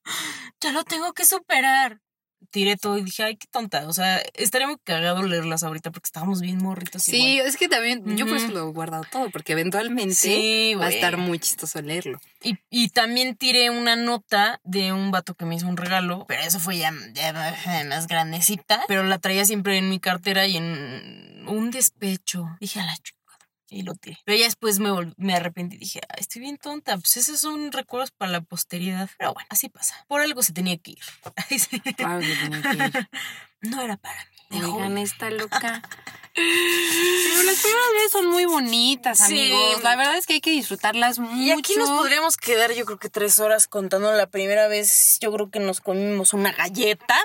[0.61, 2.01] ya lo tengo que superar.
[2.51, 3.87] Tiré todo y dije, ay, qué tonta.
[3.89, 7.03] O sea, estaría muy cagado leerlas ahorita porque estábamos bien morritos.
[7.03, 7.49] Sí, igual.
[7.49, 10.91] es que también yo por eso lo he guardado todo, porque eventualmente Sí, va a
[10.91, 12.21] estar muy chistoso leerlo.
[12.43, 16.43] Y, y también tiré una nota de un vato que me hizo un regalo, pero
[16.43, 17.33] eso fue ya, ya
[17.89, 18.85] más grandecita.
[18.89, 22.57] Pero la traía siempre en mi cartera y en un despecho.
[22.61, 23.24] Dije, a la chingada.
[23.75, 24.19] Y lo tiré.
[24.25, 26.97] Pero ya después me, me arrepentí y dije, "Ay, estoy bien tonta.
[26.97, 29.11] Pues esos son recuerdos para la posteridad.
[29.19, 30.05] Pero bueno, así pasa.
[30.07, 30.99] Por algo se tenía que ir.
[31.51, 31.81] Ay, sí.
[31.81, 33.09] Claro que tenía que ir.
[33.63, 34.61] No era para mí.
[34.63, 35.81] Oigan, esta loca.
[36.35, 39.25] Pero las primeras veces son muy bonitas, Sí.
[39.53, 39.83] amigos.
[39.83, 41.35] La verdad es que hay que disfrutarlas mucho.
[41.37, 45.17] Y aquí nos podríamos quedar, yo creo que tres horas contando la primera vez.
[45.23, 47.17] Yo creo que nos comimos una galleta.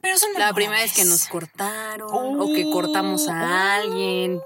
[0.00, 2.08] Pero son La primera vez que nos cortaron
[2.40, 3.80] o que cortamos a Oh.
[3.82, 4.40] alguien.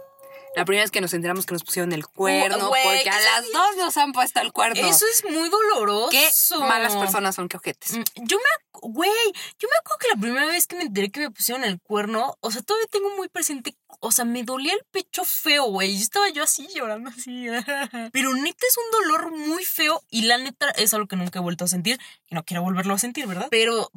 [0.56, 3.76] La primera vez que nos enteramos que nos pusieron el cuerno, porque a las dos
[3.76, 4.88] nos han puesto el cuerno.
[4.88, 6.08] Eso es muy doloroso.
[6.10, 6.26] Qué
[6.60, 7.92] malas personas son, qué ojetes.
[7.98, 9.10] Mm, Yo me, güey,
[9.58, 12.38] yo me acuerdo que la primera vez que me enteré que me pusieron el cuerno,
[12.40, 15.94] o sea, todavía tengo muy presente, o sea, me dolía el pecho feo, güey.
[15.96, 17.46] Yo estaba yo así llorando así.
[18.12, 21.42] Pero neta es un dolor muy feo y la neta es algo que nunca he
[21.42, 23.48] vuelto a sentir y no quiero volverlo a sentir, ¿verdad?
[23.50, 23.90] Pero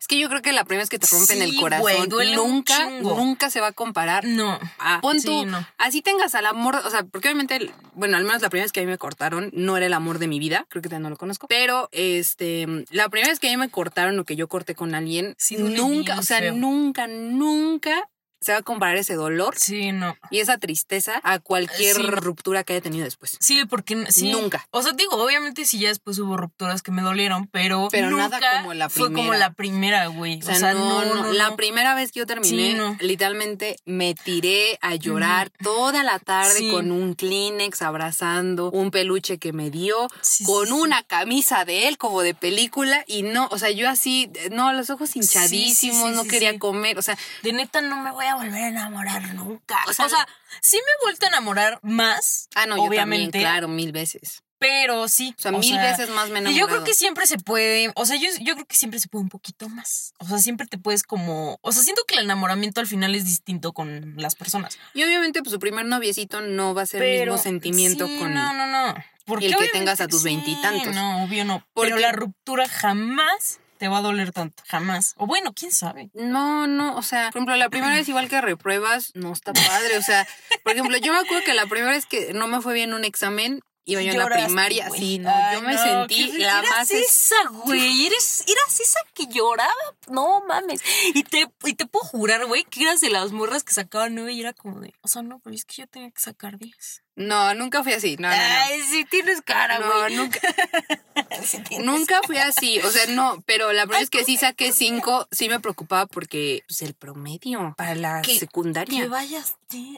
[0.00, 2.34] Es que yo creo que la primera vez que te rompen Sí, el corazón un
[2.34, 4.58] nunca, nunca se va a comparar no.
[4.78, 5.66] Ah, pon Sí, tú, no.
[5.78, 8.80] así tengas al amor, o sea, porque obviamente, bueno, al menos la primera vez que
[8.80, 11.10] a mí me cortaron no era el amor de mi vida, creo que todavía no
[11.10, 14.48] lo conozco, pero este, la primera vez que a mí me cortaron o que yo
[14.48, 16.54] corté con alguien, Sí, nunca, o sea, feo.
[16.54, 18.08] nunca, nunca
[18.46, 20.16] se va a comparar ese dolor Sí, no.
[20.30, 22.02] y esa tristeza a cualquier Sí.
[22.02, 23.36] ruptura que haya tenido después.
[23.40, 24.30] Sí, porque sí.
[24.30, 24.68] Nunca.
[24.70, 28.28] O sea, digo, obviamente sí ya después hubo rupturas que me dolieron, pero, Pero nunca
[28.38, 29.38] nada como la Fue como primera.
[29.38, 30.38] la primera, güey.
[30.42, 35.50] O sea, no, no, la primera vez que yo terminé, literalmente me tiré a llorar
[35.62, 40.06] toda la tarde con un Kleenex abrazando un peluche que me dio,
[40.44, 44.72] con una camisa de él como de película y no, o sea, yo así, no,
[44.72, 48.62] los ojos hinchadísimos, no quería comer, o sea, De neta no me voy a volver
[48.64, 49.78] a enamorar nunca.
[49.86, 50.26] O O sea, sea,
[50.60, 52.48] sí me he vuelto a enamorar más.
[52.54, 53.32] ah, no, yo obviamente.
[53.38, 54.42] también, claro, mil veces.
[54.58, 55.34] Pero sí.
[55.38, 56.84] O sea, mil veces más me he Y yo creo enamorado.
[56.84, 59.68] que siempre se puede, o sea, yo, yo creo que siempre se puede un poquito
[59.68, 60.14] más.
[60.18, 63.26] O sea, siempre te puedes como, o sea, siento que el enamoramiento al final es
[63.26, 64.78] distinto con las personas.
[64.94, 68.32] Y obviamente, pues su primer noviecito no va a ser el mismo sentimiento sí, con...
[68.32, 68.94] No, no, no.
[69.26, 70.94] Porque el que tengas a tus sí, veintitantos.
[70.94, 71.66] No, obvio no.
[71.74, 74.62] Porque- Pero la ruptura jamás te va a doler tanto.
[74.68, 75.14] Jamás.
[75.16, 76.10] O bueno, quién sabe.
[76.14, 79.98] No, no, o sea, por ejemplo, la primera vez igual que repruebas, no está padre,
[79.98, 80.26] o sea,
[80.62, 83.04] por ejemplo, yo me acuerdo que la primera vez que no me fue bien un
[83.04, 85.00] examen, iba yo en la primaria, güey.
[85.00, 86.90] sí, no, Ay, yo me no, sentí que- la eras más...
[86.90, 88.06] es- esa, güey.
[88.06, 89.70] Eres, eras esa que lloraba.
[90.08, 90.80] No mames.
[91.14, 94.32] Y te, y te puedo jurar, güey, que eras de las morras que sacaban nueve
[94.32, 97.02] y era como de, o sea, no, pero es que yo tenía que sacar diez.
[97.16, 98.42] No, nunca fui así, no, no, no.
[98.42, 100.14] Ay, sí tienes cara, No, güey.
[100.16, 100.38] nunca,
[101.42, 105.26] Sí nunca fui así, o sea, no, pero la primera vez que sí saqué cinco,
[105.30, 109.02] sí me preocupaba porque, pues, el promedio para la Que- secundaria.
[109.02, 109.54] Que vayas.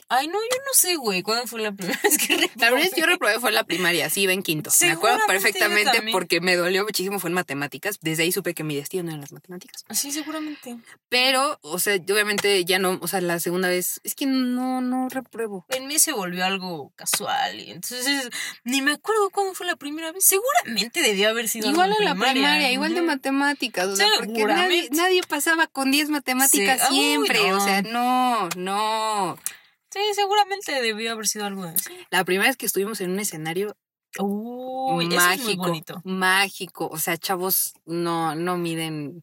[0.08, 1.22] Ay, no, yo no sé, güey.
[1.22, 2.48] ¿Cuándo fue la primera vez que reprobé?
[2.56, 4.70] La primera vez que yo reprobé fue en la primaria, sí, iba en quinto.
[4.80, 7.98] Me acuerdo perfectamente porque me dolió muchísimo, fue en matemáticas.
[8.00, 9.84] Desde ahí supe que mi destino no eran las matemáticas.
[9.90, 10.78] Sí, seguramente.
[11.10, 15.08] Pero, o sea, obviamente ya no, o sea, la segunda vez, es que no, no
[15.10, 15.66] repruebo.
[15.68, 17.07] En mí se volvió algo casual.
[17.54, 18.28] Y entonces,
[18.64, 20.24] ni me acuerdo cuándo fue la primera vez.
[20.24, 24.88] Seguramente debió haber sido Igual en la primaria, igual de matemáticas, o sea, porque nadie,
[24.92, 26.94] nadie pasaba con 10 matemáticas Sí.
[26.94, 29.38] Uy, siempre, o sea, no, no.
[29.90, 31.92] Sí, seguramente debió haber sido algo así.
[32.10, 33.76] La primera vez que estuvimos en un escenario
[34.18, 39.22] Uy, mágico, es mágico, o sea, chavos no, no miden,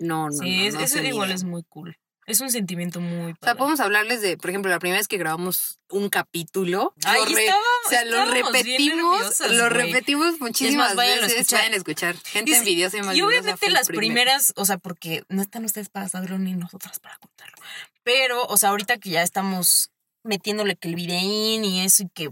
[0.00, 1.36] no, no, Sí, no, no eso igual miden.
[1.36, 1.96] es muy cool.
[2.32, 5.18] Es un sentimiento muy O sea, podemos hablarles de, por ejemplo, la primera vez que
[5.18, 6.94] grabamos un capítulo.
[6.96, 7.10] Re-
[7.44, 11.38] estábamos- o sea, lo repetimos, lo repetimos muchísimas vayan a veces.
[11.40, 11.58] escuchar.
[11.60, 12.16] Vayan a escuchar.
[12.24, 15.90] Gente Y envidiosa y Y malvibrosa obviamente las primeras, o sea, porque no están ustedes
[15.90, 17.56] para saberlo ni nosotras para contarlo.
[18.02, 19.90] Pero, o sea, ahorita que ya estamos
[20.24, 22.30] metiéndole que el videín y eso y que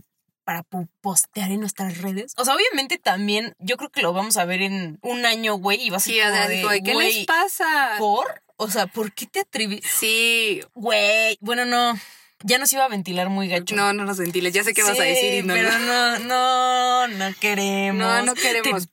[0.50, 0.64] para
[1.00, 2.34] postear en nuestras redes.
[2.36, 5.80] O sea, obviamente también yo creo que lo vamos a ver en un año, güey,
[5.80, 7.94] y va a ser Sí, como de, dijo, ¿qué güey, les pasa?
[7.98, 8.42] ¿por?
[8.56, 9.82] O sea, ¿por qué te atreves?
[9.86, 10.60] Sí.
[10.74, 11.96] Güey, bueno, no,
[12.42, 13.76] ya nos iba a ventilar muy gacho.
[13.76, 14.52] No, no nos ventiles.
[14.52, 15.54] Ya sé qué vas a Sí, decir y no.
[15.54, 16.18] pero no.
[16.18, 18.00] no, no, queremos.
[18.00, 18.88] No, no queremos.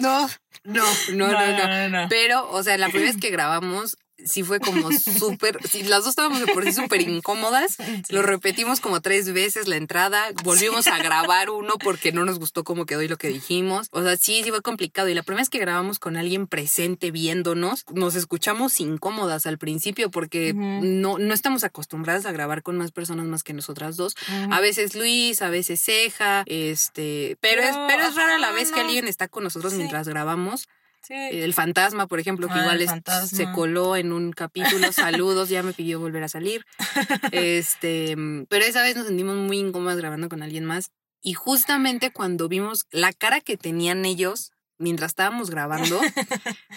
[0.00, 0.28] No,
[0.64, 1.68] no, no, no, no.
[1.68, 2.08] no, no.
[2.08, 5.58] Pero, o sea, la primera vez que grabamos, sí fue como súper.
[5.68, 7.76] sí, las dos estábamos de por sí súper incómodas.
[8.08, 10.26] Lo repetimos como tres veces la entrada.
[10.44, 13.88] Volvimos a grabar uno porque no nos gustó cómo quedó y lo que dijimos.
[13.92, 15.08] O sea, sí, sí fue complicado.
[15.08, 20.10] Y la primera vez que grabamos con alguien presente viéndonos, nos escuchamos incómodas al principio
[20.10, 24.14] porque no, no estamos acostumbradas a grabar con más personas más que nosotras dos.
[24.50, 28.80] A veces Luis, a veces Ceja, este, pero es, Pero, es rara la vez que
[28.80, 30.68] alguien está con nosotros mientras grabamos.
[31.02, 31.14] Sí.
[31.14, 32.90] El fantasma, por ejemplo, que Ah, igual es-
[33.30, 34.92] se coló en un capítulo.
[34.92, 36.64] Saludos, ya me pidió volver a salir.
[37.32, 40.90] Este, mm, pero esa vez nos sentimos muy incómodas grabando con alguien más.
[41.20, 46.00] Y justamente cuando vimos la cara que tenían ellos mientras estábamos grabando,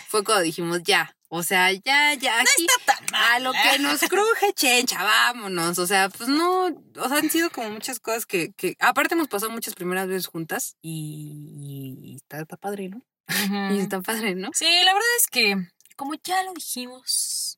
[0.08, 2.66] fue cuando dijimos, ya, o sea, ya, ya, aquí,
[3.14, 5.78] a lo que nos cruje, chencha, vámonos.
[5.78, 9.28] O sea, pues no, o sea, han sido como muchas cosas que, que aparte hemos
[9.28, 13.02] pasado muchas primeras veces juntas y, y está, está padre, ¿no?
[13.72, 14.50] Y está padre, ¿no?
[14.54, 15.56] Sí, la verdad es que,
[15.96, 17.58] como ya lo dijimos,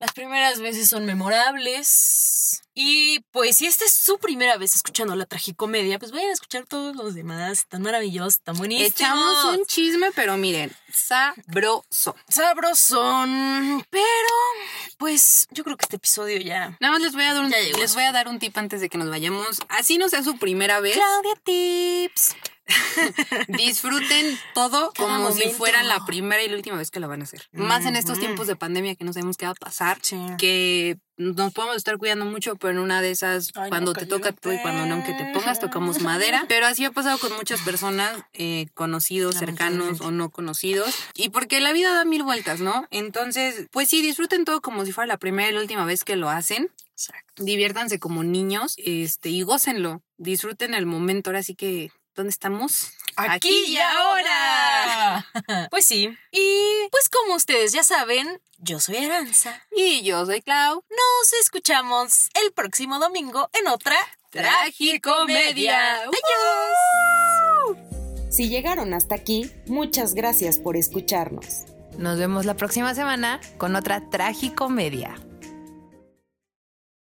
[0.00, 2.62] las primeras veces son memorables.
[2.72, 6.64] Y pues si esta es su primera vez escuchando la tragicomedia, pues vayan a escuchar
[6.66, 7.66] todos los demás.
[7.68, 8.92] Tan maravillosos, tan buenísimos.
[8.92, 12.16] Echamos un chisme, pero miren, sabroso.
[12.28, 13.84] sabrosón.
[13.90, 14.04] Pero,
[14.96, 16.78] pues yo creo que este episodio ya...
[16.80, 18.88] Nada más les voy a dar un, les voy a dar un tip antes de
[18.88, 19.60] que nos vayamos.
[19.68, 20.94] Así no sea su primera vez.
[20.94, 22.36] Claudia Tips.
[23.48, 27.20] Disfruten todo Cada como si fuera la primera y la última vez que la van
[27.20, 27.48] a hacer.
[27.52, 29.98] Más en estos tiempos de pandemia que no sabemos qué va a pasar.
[30.02, 30.18] Sí.
[30.38, 34.06] Que nos podemos estar cuidando mucho, pero en una de esas, Ay, no, cuando te
[34.06, 36.44] toca tú y cuando no, que te pongas, tocamos madera.
[36.48, 40.94] Pero así ha pasado con muchas personas, eh, conocidos, cercanos o no conocidos.
[41.14, 42.86] Y porque la vida da mil vueltas, ¿no?
[42.90, 46.16] Entonces, pues sí, disfruten todo como si fuera la primera y la última vez que
[46.16, 46.70] lo hacen.
[46.92, 47.44] Exacto.
[47.44, 50.02] Diviértanse como niños este, y gócenlo.
[50.16, 51.30] Disfruten el momento.
[51.30, 52.92] Ahora sí que, ¿dónde estamos?
[53.16, 55.26] Aquí y ahora.
[55.70, 56.16] Pues sí.
[56.32, 59.62] Y pues como ustedes ya saben, yo soy Aranza.
[59.76, 60.84] Y yo soy Clau.
[60.90, 63.96] Nos escuchamos el próximo domingo en otra
[64.30, 66.02] Tragicomedia.
[66.02, 66.16] Adiós.
[68.30, 71.64] Si llegaron hasta aquí, muchas gracias por escucharnos.
[71.98, 75.16] Nos vemos la próxima semana con otra tragicomedia.